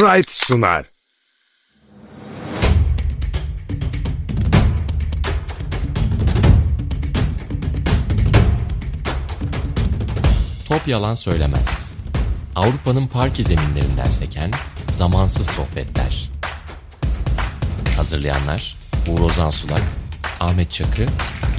Sprite 0.00 0.32
sunar. 0.32 0.84
Top 10.68 10.88
yalan 10.88 11.14
söylemez. 11.14 11.92
Avrupa'nın 12.56 13.06
parke 13.06 13.42
zeminlerinden 13.42 14.10
seken 14.10 14.50
zamansız 14.90 15.50
sohbetler. 15.50 16.30
Hazırlayanlar 17.96 18.76
Uğur 19.08 19.20
Ozan 19.20 19.50
Sulak, 19.50 19.82
Ahmet 20.40 20.70
Çakı, 20.70 21.06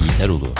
Yiğiter 0.00 0.28
Ulu. 0.28 0.54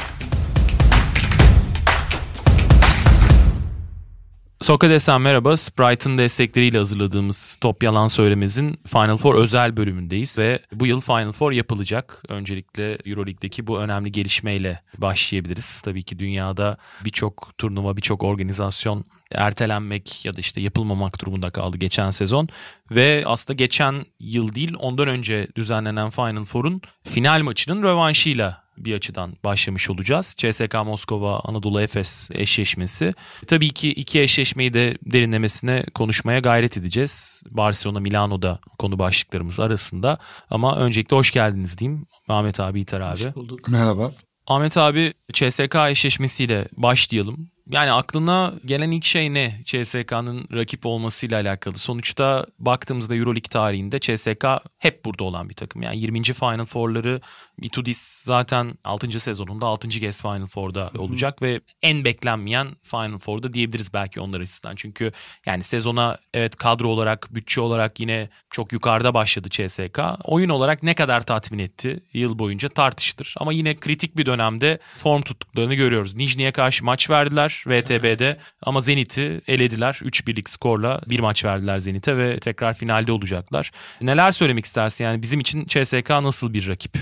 Sokrates'ten 4.62 5.20
merhaba. 5.20 5.56
Sprite'ın 5.56 6.18
destekleriyle 6.18 6.78
hazırladığımız 6.78 7.58
Top 7.60 7.82
Yalan 7.82 8.06
Söylemez'in 8.06 8.80
Final 8.86 9.16
Four 9.16 9.34
özel 9.34 9.76
bölümündeyiz 9.76 10.38
ve 10.38 10.58
bu 10.72 10.86
yıl 10.86 11.00
Final 11.00 11.32
Four 11.32 11.52
yapılacak. 11.52 12.22
Öncelikle 12.28 12.98
Euroleague'deki 13.04 13.66
bu 13.66 13.78
önemli 13.78 14.12
gelişmeyle 14.12 14.82
başlayabiliriz. 14.98 15.80
Tabii 15.80 16.02
ki 16.02 16.18
dünyada 16.18 16.76
birçok 17.04 17.58
turnuva, 17.58 17.96
birçok 17.96 18.22
organizasyon 18.22 19.04
ertelenmek 19.30 20.24
ya 20.24 20.36
da 20.36 20.40
işte 20.40 20.60
yapılmamak 20.60 21.20
durumunda 21.20 21.50
kaldı 21.50 21.78
geçen 21.78 22.10
sezon. 22.10 22.48
Ve 22.90 23.22
aslında 23.26 23.56
geçen 23.56 24.06
yıl 24.20 24.54
değil 24.54 24.74
ondan 24.78 25.08
önce 25.08 25.48
düzenlenen 25.56 26.10
Final 26.10 26.44
Four'un 26.44 26.82
final 27.04 27.42
maçının 27.42 27.82
rövanşıyla 27.82 28.61
bir 28.76 28.94
açıdan 28.94 29.36
başlamış 29.44 29.90
olacağız. 29.90 30.34
CSK 30.36 30.74
Moskova 30.74 31.40
Anadolu 31.40 31.80
Efes 31.80 32.28
eşleşmesi. 32.32 33.14
Tabii 33.46 33.70
ki 33.70 33.90
iki 33.90 34.20
eşleşmeyi 34.20 34.74
de 34.74 34.98
derinlemesine 35.02 35.84
konuşmaya 35.94 36.38
gayret 36.38 36.76
edeceğiz. 36.76 37.42
Barcelona 37.50 38.00
Milano'da 38.00 38.58
konu 38.78 38.98
başlıklarımız 38.98 39.60
arasında. 39.60 40.18
Ama 40.50 40.76
öncelikle 40.76 41.16
hoş 41.16 41.30
geldiniz 41.30 41.78
diyeyim. 41.78 42.06
Ahmet 42.28 42.60
abi, 42.60 42.80
İter 42.80 43.00
abi. 43.00 43.24
Hoş 43.24 43.34
bulduk. 43.34 43.68
Merhaba. 43.68 44.12
Ahmet 44.46 44.76
abi 44.76 45.14
CSK 45.32 45.76
eşleşmesiyle 45.90 46.68
başlayalım. 46.76 47.50
Yani 47.70 47.92
aklına 47.92 48.54
gelen 48.64 48.90
ilk 48.90 49.04
şey 49.04 49.34
ne? 49.34 49.60
CSK'nın 49.64 50.48
rakip 50.52 50.86
olmasıyla 50.86 51.40
alakalı. 51.40 51.78
Sonuçta 51.78 52.46
baktığımızda 52.58 53.16
Euroleague 53.16 53.48
tarihinde 53.50 54.00
CSK 54.00 54.44
hep 54.78 55.04
burada 55.04 55.24
olan 55.24 55.48
bir 55.48 55.54
takım. 55.54 55.82
Yani 55.82 55.98
20. 55.98 56.22
Final 56.22 56.64
Four'ları 56.64 57.20
Itudis 57.62 58.22
zaten 58.24 58.74
6. 58.84 59.20
sezonunda 59.20 59.66
6. 59.66 59.88
kez 59.88 60.22
Final 60.22 60.46
Four'da 60.46 60.90
olacak 60.98 61.40
Hı-hı. 61.40 61.48
ve 61.50 61.60
en 61.82 62.04
beklenmeyen 62.04 62.68
Final 62.82 63.18
Four'da 63.18 63.52
diyebiliriz 63.52 63.94
belki 63.94 64.20
onlar 64.20 64.40
açısından. 64.40 64.76
Çünkü 64.76 65.12
yani 65.46 65.64
sezona 65.64 66.18
evet 66.34 66.56
kadro 66.56 66.88
olarak, 66.88 67.34
bütçe 67.34 67.60
olarak 67.60 68.00
yine 68.00 68.28
çok 68.50 68.72
yukarıda 68.72 69.14
başladı 69.14 69.48
CSK. 69.50 70.00
Oyun 70.24 70.48
olarak 70.48 70.82
ne 70.82 70.94
kadar 70.94 71.26
tatmin 71.26 71.58
etti 71.58 72.02
yıl 72.12 72.38
boyunca 72.38 72.68
tartışılır. 72.68 73.34
Ama 73.38 73.52
yine 73.52 73.76
kritik 73.76 74.16
bir 74.16 74.26
dönemde 74.26 74.78
form 74.96 75.22
tuttuklarını 75.22 75.74
görüyoruz. 75.74 76.14
Nijni'ye 76.14 76.52
karşı 76.52 76.84
maç 76.84 77.10
verdiler 77.10 77.51
VTB'de 77.66 78.38
ama 78.62 78.80
Zenit'i 78.80 79.40
elediler. 79.46 79.92
3-1'lik 79.92 80.48
skorla 80.48 81.00
bir 81.06 81.20
maç 81.20 81.44
verdiler 81.44 81.78
Zenit'e 81.78 82.16
ve 82.16 82.38
tekrar 82.38 82.74
finalde 82.74 83.12
olacaklar. 83.12 83.70
Neler 84.00 84.30
söylemek 84.30 84.64
istersin 84.64 85.04
yani 85.04 85.22
bizim 85.22 85.40
için 85.40 85.64
CSK 85.64 86.10
nasıl 86.10 86.54
bir 86.54 86.68
rakip? 86.68 86.98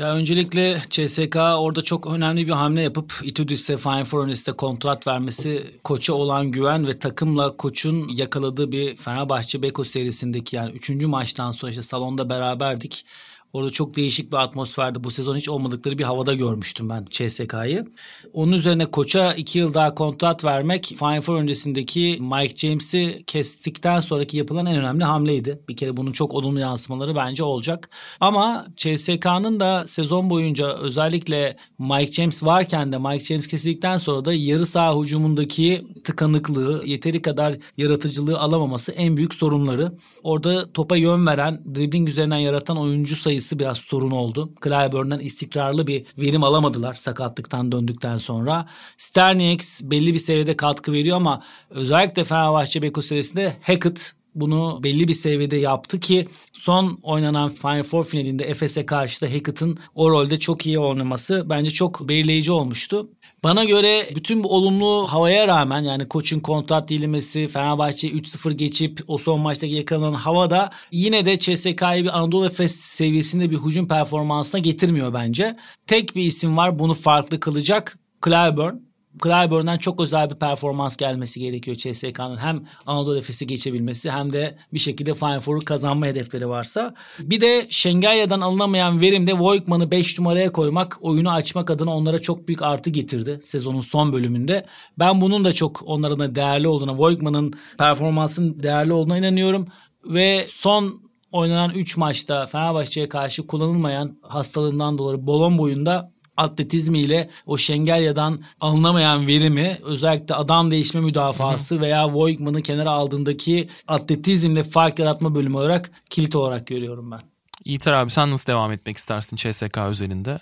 Ya 0.00 0.14
öncelikle 0.14 0.82
CSK 0.90 1.36
orada 1.36 1.82
çok 1.82 2.06
önemli 2.06 2.46
bir 2.46 2.52
hamle 2.52 2.82
yapıp 2.82 3.12
Itudis'e 3.22 3.76
Fine 3.76 4.04
Foreign'iste 4.04 4.52
kontrat 4.52 5.06
vermesi 5.06 5.66
koça 5.84 6.14
olan 6.14 6.50
güven 6.50 6.86
ve 6.86 6.98
takımla 6.98 7.56
koçun 7.56 8.08
yakaladığı 8.08 8.72
bir 8.72 8.96
Fenerbahçe 8.96 9.62
Beko 9.62 9.84
serisindeki 9.84 10.56
yani 10.56 10.72
3. 10.72 10.90
maçtan 10.90 11.52
sonra 11.52 11.70
işte 11.70 11.82
salonda 11.82 12.30
beraberdik. 12.30 13.04
Orada 13.52 13.70
çok 13.70 13.96
değişik 13.96 14.32
bir 14.32 14.36
atmosferde 14.36 15.04
bu 15.04 15.10
sezon 15.10 15.36
hiç 15.36 15.48
olmadıkları 15.48 15.98
bir 15.98 16.04
havada 16.04 16.34
görmüştüm 16.34 16.88
ben 16.88 17.06
CSK'yı. 17.10 17.86
Onun 18.32 18.52
üzerine 18.52 18.86
koça 18.86 19.34
iki 19.34 19.58
yıl 19.58 19.74
daha 19.74 19.94
kontrat 19.94 20.44
vermek 20.44 20.84
Final 20.98 21.20
Four 21.20 21.36
öncesindeki 21.36 22.18
Mike 22.20 22.56
James'i 22.56 23.22
kestikten 23.26 24.00
sonraki 24.00 24.38
yapılan 24.38 24.66
en 24.66 24.76
önemli 24.76 25.04
hamleydi. 25.04 25.60
Bir 25.68 25.76
kere 25.76 25.96
bunun 25.96 26.12
çok 26.12 26.34
olumlu 26.34 26.60
yansımaları 26.60 27.16
bence 27.16 27.42
olacak. 27.42 27.90
Ama 28.20 28.66
CSK'nın 28.76 29.60
da 29.60 29.86
sezon 29.86 30.30
boyunca 30.30 30.76
özellikle 30.78 31.56
Mike 31.78 32.12
James 32.12 32.44
varken 32.44 32.92
de 32.92 32.98
Mike 32.98 33.24
James 33.24 33.46
kesildikten 33.46 33.96
sonra 33.96 34.24
da 34.24 34.32
yarı 34.32 34.66
saha 34.66 35.00
hücumundaki 35.00 35.86
tıkanıklığı, 36.04 36.82
yeteri 36.86 37.22
kadar 37.22 37.56
yaratıcılığı 37.76 38.38
alamaması 38.38 38.92
en 38.92 39.16
büyük 39.16 39.34
sorunları. 39.34 39.92
Orada 40.22 40.72
topa 40.72 40.96
yön 40.96 41.26
veren, 41.26 41.62
dribbling 41.74 42.08
üzerinden 42.08 42.36
yaratan 42.36 42.76
oyuncu 42.76 43.16
sayısı 43.16 43.39
sayısı 43.40 43.58
biraz 43.58 43.78
sorun 43.78 44.10
oldu. 44.10 44.52
Clyburn'dan 44.64 45.20
istikrarlı 45.20 45.86
bir 45.86 46.06
verim 46.18 46.44
alamadılar 46.44 46.94
sakatlıktan 46.94 47.72
döndükten 47.72 48.18
sonra. 48.18 48.66
Sternieks 48.98 49.82
belli 49.82 50.14
bir 50.14 50.18
seviyede 50.18 50.56
katkı 50.56 50.92
veriyor 50.92 51.16
ama 51.16 51.42
özellikle 51.70 52.24
Fenerbahçe 52.24 52.82
Beko 52.82 53.02
serisinde 53.02 53.56
Hackett 53.62 54.12
bunu 54.34 54.80
belli 54.82 55.08
bir 55.08 55.12
seviyede 55.12 55.56
yaptı 55.56 56.00
ki 56.00 56.26
son 56.52 56.98
oynanan 57.02 57.48
Final 57.48 57.82
Four 57.82 58.04
finalinde 58.04 58.44
Efes'e 58.44 58.86
karşı 58.86 59.20
da 59.20 59.26
Hackett'ın 59.26 59.78
o 59.94 60.10
rolde 60.10 60.38
çok 60.38 60.66
iyi 60.66 60.78
oynaması 60.78 61.46
bence 61.50 61.70
çok 61.70 62.08
belirleyici 62.08 62.52
olmuştu. 62.52 63.10
Bana 63.44 63.64
göre 63.64 64.08
bütün 64.14 64.44
bu 64.44 64.48
olumlu 64.48 65.06
havaya 65.08 65.48
rağmen 65.48 65.82
yani 65.82 66.08
koçun 66.08 66.38
kontrat 66.38 66.88
dilimesi, 66.88 67.48
Fenerbahçe 67.48 68.08
3-0 68.08 68.52
geçip 68.52 69.00
o 69.06 69.18
son 69.18 69.40
maçtaki 69.40 69.74
yakalanan 69.74 70.12
havada 70.12 70.70
yine 70.90 71.26
de 71.26 71.38
CSK'yı 71.38 72.04
bir 72.04 72.18
Anadolu 72.18 72.46
Efes 72.46 72.76
seviyesinde 72.76 73.50
bir 73.50 73.58
hücum 73.58 73.88
performansına 73.88 74.60
getirmiyor 74.60 75.14
bence. 75.14 75.56
Tek 75.86 76.16
bir 76.16 76.22
isim 76.22 76.56
var 76.56 76.78
bunu 76.78 76.94
farklı 76.94 77.40
kılacak. 77.40 77.98
Clyburn. 78.24 78.89
Clyburn'dan 79.22 79.78
çok 79.78 80.00
özel 80.00 80.30
bir 80.30 80.34
performans 80.34 80.96
gelmesi 80.96 81.40
gerekiyor 81.40 81.76
CSK'nın. 81.76 82.36
Hem 82.36 82.64
Anadolu 82.86 83.18
Efes'i 83.18 83.46
geçebilmesi 83.46 84.10
hem 84.10 84.32
de 84.32 84.56
bir 84.72 84.78
şekilde 84.78 85.14
Final 85.14 85.40
Four'u 85.40 85.60
kazanma 85.60 86.06
hedefleri 86.06 86.48
varsa. 86.48 86.94
Bir 87.18 87.40
de 87.40 87.66
Şengalya'dan 87.68 88.40
alınamayan 88.40 89.00
verimde 89.00 89.38
Voigtman'ı 89.38 89.90
5 89.90 90.18
numaraya 90.18 90.52
koymak, 90.52 90.98
oyunu 91.00 91.30
açmak 91.30 91.70
adına 91.70 91.96
onlara 91.96 92.18
çok 92.18 92.48
büyük 92.48 92.62
artı 92.62 92.90
getirdi 92.90 93.40
sezonun 93.42 93.80
son 93.80 94.12
bölümünde. 94.12 94.66
Ben 94.98 95.20
bunun 95.20 95.44
da 95.44 95.52
çok 95.52 95.82
onların 95.86 96.18
da 96.18 96.34
değerli 96.34 96.68
olduğuna, 96.68 96.98
Voigtman'ın 96.98 97.54
performansının 97.78 98.62
değerli 98.62 98.92
olduğuna 98.92 99.18
inanıyorum. 99.18 99.68
Ve 100.04 100.46
son 100.48 101.00
oynanan 101.32 101.70
3 101.70 101.96
maçta 101.96 102.46
Fenerbahçe'ye 102.46 103.08
karşı 103.08 103.46
kullanılmayan 103.46 104.18
hastalığından 104.22 104.98
dolayı 104.98 105.26
bolon 105.26 105.58
boyunda 105.58 106.10
atletizmiyle 106.36 107.30
o 107.46 107.58
Şengelya'dan 107.58 108.40
alınamayan 108.60 109.26
verimi 109.26 109.78
özellikle 109.82 110.34
adam 110.34 110.70
değişme 110.70 111.00
müdafası 111.00 111.80
veya 111.80 112.14
Voigtman'ı 112.14 112.62
kenara 112.62 112.90
aldığındaki 112.90 113.68
atletizmle 113.88 114.62
fark 114.62 114.98
yaratma 114.98 115.34
bölümü 115.34 115.56
olarak 115.56 115.90
kilit 116.10 116.36
olarak 116.36 116.66
görüyorum 116.66 117.10
ben. 117.10 117.20
İyitar 117.64 117.92
abi 117.92 118.10
sen 118.10 118.30
nasıl 118.30 118.46
devam 118.46 118.72
etmek 118.72 118.96
istersin 118.96 119.36
CSK 119.36 119.78
özelinde? 119.78 120.38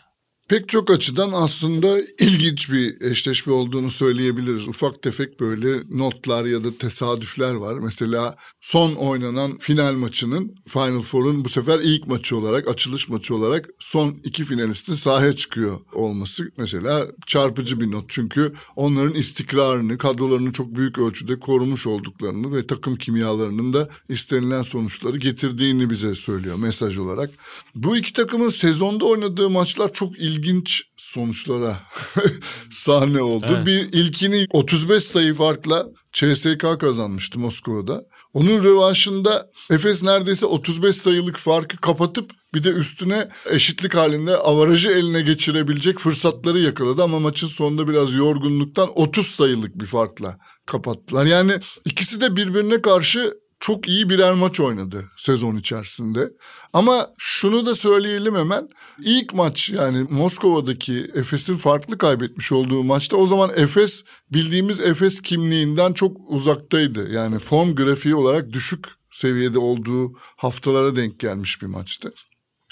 Pek 0.49 0.69
çok 0.69 0.91
açıdan 0.91 1.31
aslında 1.33 2.01
ilginç 2.19 2.73
bir 2.73 3.01
eşleşme 3.01 3.53
olduğunu 3.53 3.91
söyleyebiliriz. 3.91 4.69
Ufak 4.69 5.03
tefek 5.03 5.41
böyle 5.41 5.99
notlar 5.99 6.45
ya 6.45 6.65
da 6.65 6.79
tesadüfler 6.79 7.55
var. 7.55 7.75
Mesela 7.75 8.37
son 8.61 8.95
oynanan 8.95 9.59
final 9.59 9.95
maçının 9.95 10.55
Final 10.69 11.01
Four'un 11.01 11.45
bu 11.45 11.49
sefer 11.49 11.81
ilk 11.81 12.07
maçı 12.07 12.37
olarak, 12.37 12.69
açılış 12.69 13.09
maçı 13.09 13.35
olarak 13.35 13.69
son 13.79 14.21
iki 14.25 14.45
finalistin 14.45 14.95
sahaya 14.95 15.33
çıkıyor 15.33 15.81
olması 15.93 16.51
mesela 16.57 17.07
çarpıcı 17.27 17.81
bir 17.81 17.91
not. 17.91 18.05
Çünkü 18.09 18.53
onların 18.77 19.15
istikrarını, 19.15 19.99
kadrolarını 19.99 20.53
çok 20.53 20.77
büyük 20.77 20.99
ölçüde 20.99 21.39
korumuş 21.39 21.87
olduklarını 21.87 22.57
ve 22.57 22.67
takım 22.67 22.97
kimyalarının 22.97 23.73
da 23.73 23.89
istenilen 24.09 24.63
sonuçları 24.63 25.19
getirdiğini 25.19 25.91
bize 25.91 26.15
söylüyor 26.15 26.57
mesaj 26.57 26.99
olarak. 26.99 27.31
Bu 27.75 27.97
iki 27.97 28.13
takımın 28.13 28.49
sezonda 28.49 29.05
oynadığı 29.05 29.51
maçlar 29.51 29.93
çok 29.93 30.19
ilginç 30.19 30.38
ilginç 30.39 30.83
sonuçlara 30.97 31.81
sahne 32.71 33.23
oldu. 33.23 33.47
Evet. 33.49 33.67
Bir 33.67 33.93
ilkini 33.93 34.47
35 34.51 35.05
sayı 35.05 35.35
farkla 35.35 35.87
CSK 36.13 36.81
kazanmıştı 36.81 37.39
Moskova'da. 37.39 38.05
Onun 38.35 38.63
rövanşında 38.63 39.51
Efes 39.71 40.03
neredeyse 40.03 40.47
35 40.47 40.97
sayılık 40.97 41.37
farkı 41.37 41.77
kapatıp 41.77 42.31
bir 42.55 42.65
de 42.65 42.69
üstüne 42.69 43.29
eşitlik 43.51 43.95
halinde 43.95 44.37
avarajı 44.37 44.91
eline 44.91 45.21
geçirebilecek 45.21 45.99
fırsatları 45.99 46.59
yakaladı 46.59 47.03
ama 47.03 47.19
maçın 47.19 47.47
sonunda 47.47 47.89
biraz 47.89 48.15
yorgunluktan 48.15 48.99
30 48.99 49.27
sayılık 49.27 49.81
bir 49.81 49.87
farkla 49.87 50.39
kapattılar. 50.67 51.27
Yani 51.27 51.53
ikisi 51.85 52.21
de 52.21 52.37
birbirine 52.37 52.83
karşı 52.83 53.35
çok 53.61 53.89
iyi 53.89 54.09
birer 54.09 54.35
maç 54.35 54.61
oynadı 54.61 55.05
sezon 55.17 55.57
içerisinde. 55.57 56.31
Ama 56.73 57.11
şunu 57.19 57.67
da 57.67 57.75
söyleyelim 57.75 58.35
hemen. 58.37 58.69
İlk 59.05 59.35
maç 59.35 59.71
yani 59.71 60.07
Moskova'daki 60.11 61.11
Efes'in 61.15 61.57
farklı 61.57 61.99
kaybetmiş 61.99 62.53
olduğu 62.53 62.85
maçta 62.85 63.17
o 63.17 63.27
zaman 63.27 63.51
Efes 63.57 64.05
bildiğimiz 64.33 64.81
Efes 64.81 65.23
kimliğinden 65.23 65.93
çok 65.93 66.17
uzaktaydı. 66.27 67.13
Yani 67.13 67.39
form 67.39 67.75
grafiği 67.75 68.15
olarak 68.15 68.53
düşük 68.53 68.87
seviyede 69.11 69.59
olduğu 69.59 70.13
haftalara 70.37 70.97
denk 70.97 71.21
gelmiş 71.21 71.63
bir 71.63 71.67
maçtı. 71.67 72.13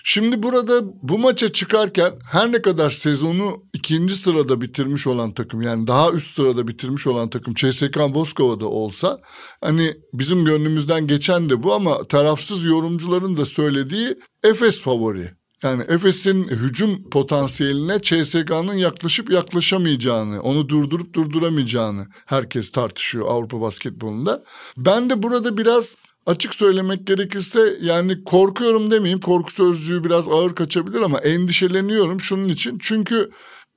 Şimdi 0.08 0.42
burada 0.42 0.80
bu 1.02 1.18
maça 1.18 1.52
çıkarken 1.52 2.12
her 2.30 2.52
ne 2.52 2.62
kadar 2.62 2.90
sezonu 2.90 3.64
ikinci 3.72 4.14
sırada 4.14 4.60
bitirmiş 4.60 5.06
olan 5.06 5.32
takım 5.32 5.62
yani 5.62 5.86
daha 5.86 6.10
üst 6.10 6.36
sırada 6.36 6.68
bitirmiş 6.68 7.06
olan 7.06 7.30
takım 7.30 7.54
CSK 7.54 7.96
Moskova'da 7.96 8.66
olsa 8.66 9.20
hani 9.60 9.94
bizim 10.12 10.44
gönlümüzden 10.44 11.06
geçen 11.06 11.50
de 11.50 11.62
bu 11.62 11.74
ama 11.74 12.04
tarafsız 12.04 12.64
yorumcuların 12.64 13.36
da 13.36 13.44
söylediği 13.44 14.18
Efes 14.42 14.82
favori. 14.82 15.30
Yani 15.62 15.82
Efes'in 15.88 16.44
hücum 16.44 17.10
potansiyeline 17.10 18.02
CSK'nın 18.02 18.74
yaklaşıp 18.74 19.30
yaklaşamayacağını, 19.30 20.42
onu 20.42 20.68
durdurup 20.68 21.14
durduramayacağını 21.14 22.06
herkes 22.26 22.70
tartışıyor 22.70 23.26
Avrupa 23.28 23.60
basketbolunda. 23.60 24.44
Ben 24.76 25.10
de 25.10 25.22
burada 25.22 25.56
biraz 25.56 25.96
açık 26.26 26.54
söylemek 26.54 27.06
gerekirse 27.06 27.78
yani 27.82 28.24
korkuyorum 28.24 28.90
demeyeyim. 28.90 29.20
Korku 29.20 29.52
sözcüğü 29.52 30.04
biraz 30.04 30.28
ağır 30.28 30.54
kaçabilir 30.54 31.00
ama 31.00 31.18
endişeleniyorum 31.18 32.20
şunun 32.20 32.48
için. 32.48 32.78
Çünkü 32.80 33.30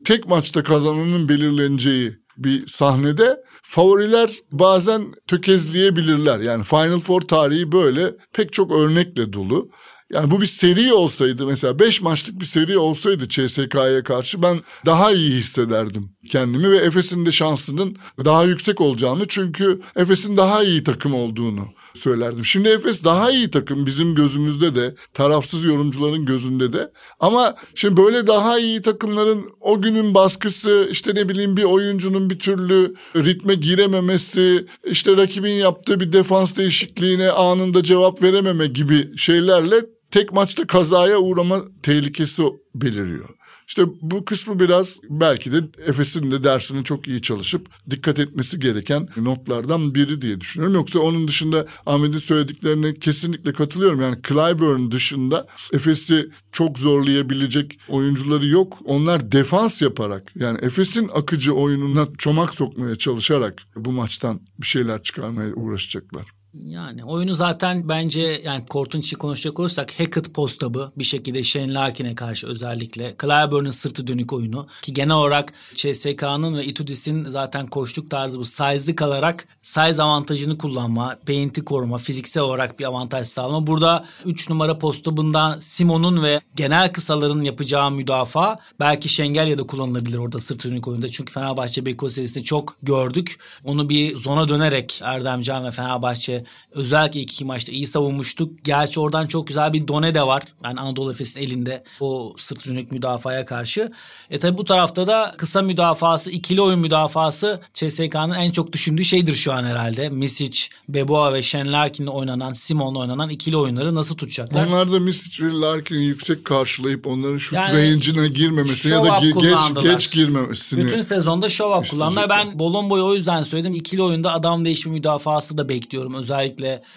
tek 0.06 0.28
maçta 0.28 0.64
kazananın 0.64 1.30
belirleneceği 1.30 2.18
bir 2.38 2.68
sahnede 2.68 3.44
favoriler 3.62 4.32
bazen 4.52 5.14
tökezleyebilirler. 5.28 6.40
Yani 6.40 6.64
Final 6.64 7.00
Four 7.00 7.22
tarihi 7.22 7.72
böyle 7.72 8.16
pek 8.34 8.54
çok 8.54 8.72
örnekle 8.72 9.34
dolu. 9.34 9.70
Yani 10.14 10.32
bu 10.32 10.42
bir 10.42 10.46
seri 10.46 10.94
olsaydı 10.94 11.46
mesela 11.46 11.80
5 11.80 12.02
maçlık 12.02 12.42
bir 12.42 12.46
seri 12.46 12.78
olsaydı 12.78 13.30
CSK'ya 13.30 14.04
karşı 14.04 14.42
ben 14.42 14.62
daha 14.86 15.12
iyi 15.12 15.32
hissederdim 15.32 16.10
kendimi 16.30 16.72
ve 16.72 16.78
Efes'in 16.78 17.26
de 17.26 17.32
şansının 17.32 17.98
daha 18.26 18.44
yüksek 18.44 18.82
olacağını 18.82 19.28
çünkü 19.28 19.82
Efes'in 19.96 20.38
daha 20.38 20.64
iyi 20.64 20.84
takım 20.84 21.14
olduğunu 21.14 21.68
söylerdim. 21.94 22.46
Şimdi 22.46 22.70
Efes 22.70 23.04
daha 23.04 23.32
iyi 23.32 23.52
takım 23.52 23.86
bizim 23.86 24.16
gözümüzde 24.16 24.76
de 24.76 24.96
tarafsız 25.14 25.64
yorumcuların 25.64 26.26
gözünde 26.26 26.74
de 26.74 26.92
ama 27.20 27.56
şimdi 27.76 27.98
böyle 27.98 28.28
daha 28.28 28.60
iyi 28.60 28.82
takımların 28.82 29.46
o 29.62 29.82
günün 29.82 30.14
baskısı 30.14 30.88
işte 30.92 31.16
ne 31.16 31.30
bileyim 31.30 31.58
bir 31.58 31.64
oyuncunun 31.64 32.30
bir 32.30 32.40
türlü 32.40 32.96
ritme 33.16 33.54
girememesi 33.54 34.66
işte 34.84 35.18
rakibin 35.18 35.54
yaptığı 35.54 36.00
bir 36.00 36.14
defans 36.14 36.58
değişikliğine 36.58 37.32
anında 37.32 37.84
cevap 37.84 38.24
verememe 38.24 38.68
gibi 38.68 39.18
şeylerle 39.18 39.76
tek 40.12 40.34
maçta 40.34 40.68
kazaya 40.68 41.20
uğrama 41.20 41.62
tehlikesi 41.84 42.44
beliriyor. 42.76 43.39
İşte 43.70 43.84
bu 44.02 44.26
kısmı 44.26 44.60
biraz 44.60 45.00
belki 45.10 45.52
de 45.52 45.58
Efes'in 45.86 46.32
de 46.32 46.44
dersini 46.44 46.84
çok 46.84 47.08
iyi 47.08 47.22
çalışıp 47.22 47.70
dikkat 47.90 48.20
etmesi 48.20 48.60
gereken 48.60 49.08
notlardan 49.18 49.96
biri 49.96 50.22
diye 50.22 50.42
düşünüyorum. 50.42 50.76
Yoksa 50.76 51.00
onun 51.00 51.28
dışında 51.28 51.68
Ahmet'in 51.86 52.18
söylediklerine 52.18 52.94
kesinlikle 52.94 53.54
katılıyorum. 53.54 54.02
Yani 54.02 54.18
Clyburn 54.28 54.92
dışında 54.92 55.48
Efes'i 55.74 56.30
çok 56.52 56.80
zorlayabilecek 56.80 57.80
oyuncuları 57.88 58.48
yok. 58.48 58.78
Onlar 58.86 59.32
defans 59.32 59.82
yaparak 59.82 60.32
yani 60.36 60.60
Efes'in 60.62 61.10
akıcı 61.14 61.54
oyununa 61.54 62.08
çomak 62.18 62.56
sokmaya 62.56 62.96
çalışarak 62.96 63.64
bu 63.76 63.92
maçtan 63.92 64.42
bir 64.62 64.68
şeyler 64.68 65.04
çıkarmaya 65.04 65.54
uğraşacaklar. 65.54 66.39
Yani 66.54 67.04
oyunu 67.04 67.34
zaten 67.34 67.90
bence 67.90 68.42
yani 68.46 68.66
kortun 68.66 69.00
içi 69.00 69.16
konuşacak 69.16 69.60
olursak 69.60 70.00
Hackett 70.00 70.34
postabı 70.34 70.92
bir 70.98 71.04
şekilde 71.04 71.44
Shane 71.44 71.74
Larkin'e 71.74 72.16
karşı 72.16 72.48
özellikle. 72.48 73.16
Clyburn'un 73.22 73.72
sırtı 73.72 74.08
dönük 74.08 74.34
oyunu 74.34 74.68
ki 74.82 74.94
genel 74.94 75.16
olarak 75.16 75.54
CSK'nın 75.76 76.58
ve 76.58 76.66
Itudis'in 76.66 77.26
zaten 77.26 77.68
koştuk 77.68 78.12
tarzı 78.12 78.40
bu 78.40 78.46
size'lı 78.46 78.96
kalarak 78.96 79.48
size 79.62 80.04
avantajını 80.04 80.58
kullanma, 80.58 81.18
paint'i 81.28 81.66
koruma, 81.66 81.98
fiziksel 81.98 82.44
olarak 82.44 82.80
bir 82.80 82.86
avantaj 82.86 83.28
sağlama. 83.28 83.68
Burada 83.68 84.06
3 84.26 84.50
numara 84.50 84.78
postabından 84.78 85.60
Simon'un 85.60 86.24
ve 86.24 86.42
genel 86.56 86.94
kısaların 86.94 87.42
yapacağı 87.42 87.92
müdafaa 87.92 88.60
belki 88.80 89.10
Şengel 89.10 89.48
ya 89.48 89.58
da 89.58 89.64
kullanılabilir 89.64 90.18
orada 90.18 90.40
sırtı 90.40 90.72
dönük 90.72 90.88
oyunda. 90.88 91.08
Çünkü 91.08 91.34
Fenerbahçe 91.34 91.86
Beko 91.86 92.10
serisinde 92.10 92.44
çok 92.44 92.76
gördük. 92.84 93.40
Onu 93.66 93.90
bir 93.90 94.16
zona 94.16 94.50
dönerek 94.50 95.02
Erdemcan 95.04 95.66
ve 95.66 95.72
Fenerbahçe 95.72 96.39
özellikle 96.72 97.20
iki 97.20 97.46
maçta 97.46 97.72
iyi 97.72 97.88
savunmuştuk. 97.88 98.64
Gerçi 98.64 99.00
oradan 99.00 99.28
çok 99.28 99.48
güzel 99.48 99.74
bir 99.74 99.88
done 99.88 100.16
de 100.16 100.22
var. 100.22 100.44
Yani 100.64 100.80
Anadolu 100.80 101.12
Efes'in 101.12 101.40
elinde 101.40 101.84
o 102.00 102.36
sırt 102.38 102.66
dönük 102.66 102.92
müdafaya 102.92 103.46
karşı. 103.46 103.92
E 104.30 104.40
tabi 104.40 104.58
bu 104.58 104.66
tarafta 104.66 105.08
da 105.08 105.36
kısa 105.38 105.62
müdafası, 105.62 106.32
ikili 106.32 106.62
oyun 106.62 106.80
müdafası 106.80 107.62
CSK'nın 107.74 108.34
en 108.34 108.52
çok 108.52 108.74
düşündüğü 108.74 109.06
şeydir 109.06 109.36
şu 109.36 109.54
an 109.54 109.64
herhalde. 109.64 110.10
Misic, 110.10 110.68
Beboa 110.90 111.34
ve 111.34 111.42
Shane 111.42 111.72
Larkin'le 111.72 112.08
oynanan, 112.08 112.54
Simon'la 112.54 113.00
oynanan 113.00 113.30
ikili 113.30 113.58
oyunları 113.58 113.96
nasıl 113.96 114.18
tutacaklar? 114.18 114.68
Onlar 114.68 114.92
da 114.92 115.00
Misic 115.00 115.46
ve 115.46 115.52
Larkin'i 115.52 116.04
yüksek 116.04 116.46
karşılayıp 116.46 117.08
onların 117.08 117.38
şut 117.38 117.54
yani, 117.54 117.74
range'ine 117.74 118.28
girmemesi 118.28 118.90
ya 118.90 119.04
da 119.04 119.08
ge- 119.08 119.42
geç, 119.42 119.84
geç 119.84 120.12
girmemesini. 120.12 120.86
Bütün 120.86 121.02
sezonda 121.02 121.50
show 121.50 121.80
up 121.80 121.90
kullandılar. 121.90 122.30
Ben 122.30 122.60
Bolombo'yu 122.60 123.06
o 123.06 123.16
yüzden 123.16 123.44
söyledim. 123.44 123.74
İkili 123.74 124.04
oyunda 124.04 124.34
adam 124.34 124.66
değişimi 124.66 124.94
müdafası 124.94 125.58
da 125.58 125.70
bekliyorum. 125.70 126.14
Özellikle 126.14 126.29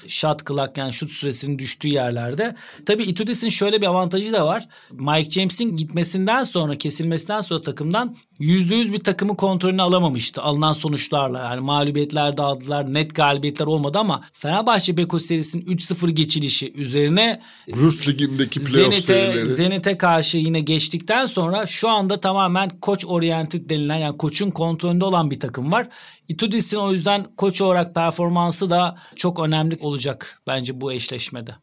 shot 0.09 0.47
clock 0.47 0.79
yani 0.79 0.93
şut 0.93 1.13
süresinin 1.13 1.59
düştüğü 1.59 1.89
yerlerde. 1.89 2.57
Tabii 2.87 3.05
Itudis'in 3.05 3.49
şöyle 3.49 3.83
bir 3.83 3.87
avantajı 3.87 4.33
da 4.33 4.47
var. 4.47 4.69
Mike 4.91 5.31
James'in 5.31 5.77
gitmesinden 5.77 6.45
sonra 6.45 6.75
kesilmesinden 6.75 7.41
sonra 7.41 7.61
takımdan 7.61 8.17
%100 8.41 8.93
bir 8.93 8.99
takımı 8.99 9.37
kontrolünü 9.37 9.83
alamamıştı. 9.83 10.43
Alınan 10.43 10.73
sonuçlarla 10.73 11.39
yani 11.39 11.61
mağlubiyetler 11.61 12.37
dağıldılar. 12.37 12.95
Net 12.95 13.15
galibiyetler 13.15 13.67
olmadı 13.67 13.99
ama 13.99 14.25
Fenerbahçe 14.33 14.97
Beko 14.97 15.19
serisinin 15.19 15.65
3-0 15.65 16.11
geçilişi 16.11 16.73
üzerine 16.73 17.41
Rus 17.75 18.09
ligindeki 18.09 18.61
playoff 18.61 18.95
Zenit'e. 18.95 19.47
Zenit'e 19.47 19.99
karşı 19.99 20.39
yine 20.39 20.61
geçtikten 20.61 21.27
sonra 21.27 21.67
şu 21.67 21.89
anda 21.89 22.21
tamamen 22.21 22.69
koç 22.81 23.05
oriented 23.05 23.71
denilen 23.71 23.97
yani 23.97 24.17
koçun 24.17 24.51
kontrolünde 24.51 25.05
olan 25.05 25.31
bir 25.31 25.41
takım 25.41 25.73
var. 25.73 25.89
Itudis'in 26.29 26.77
o 26.77 26.93
yüzden 26.93 27.27
koç 27.37 27.61
olarak 27.61 27.95
performansı 27.95 28.71
da 28.71 28.97
çok 29.17 29.39
önemli 29.41 29.79
olacak 29.81 30.43
bence 30.47 30.81
bu 30.81 30.93
eşleşmede. 30.93 31.55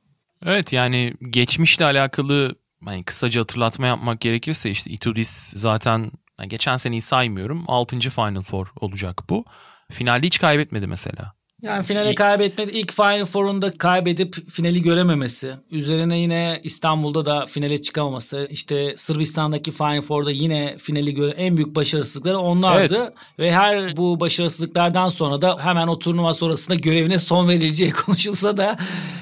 Evet 0.45 0.73
yani 0.73 1.13
geçmişle 1.29 1.85
alakalı 1.85 2.55
hani 2.85 3.03
kısaca 3.03 3.41
hatırlatma 3.41 3.87
yapmak 3.87 4.21
gerekirse 4.21 4.69
işte 4.69 4.91
Itudis 4.91 5.53
zaten 5.55 6.11
yani 6.39 6.49
geçen 6.49 6.77
seneyi 6.77 7.01
saymıyorum 7.01 7.63
6. 7.67 7.99
Final 7.99 8.41
Four 8.41 8.67
olacak 8.81 9.21
bu. 9.29 9.45
Finalde 9.91 10.27
hiç 10.27 10.39
kaybetmedi 10.39 10.87
mesela. 10.87 11.33
Yani 11.61 11.83
finale 11.83 12.15
kaybetmedi. 12.15 12.71
İlk 12.71 12.93
Final 12.93 13.25
Four'unda 13.25 13.71
kaybedip 13.71 14.49
finali 14.51 14.81
görememesi. 14.81 15.53
Üzerine 15.71 16.19
yine 16.19 16.59
İstanbul'da 16.63 17.25
da 17.25 17.45
finale 17.45 17.81
çıkamaması. 17.81 18.47
İşte 18.51 18.93
Sırbistan'daki 18.97 19.71
Final 19.71 20.01
Four'da 20.01 20.31
yine 20.31 20.77
finali 20.77 21.13
göre 21.13 21.31
en 21.31 21.57
büyük 21.57 21.75
başarısızlıkları 21.75 22.39
onlardı. 22.39 22.97
Evet. 23.03 23.13
Ve 23.39 23.51
her 23.51 23.97
bu 23.97 24.19
başarısızlıklardan 24.19 25.09
sonra 25.09 25.41
da 25.41 25.57
hemen 25.59 25.87
o 25.87 25.99
turnuva 25.99 26.33
sonrasında 26.33 26.75
görevine 26.75 27.19
son 27.19 27.49
verileceği 27.49 27.91
konuşulsa 28.05 28.57
da 28.57 28.77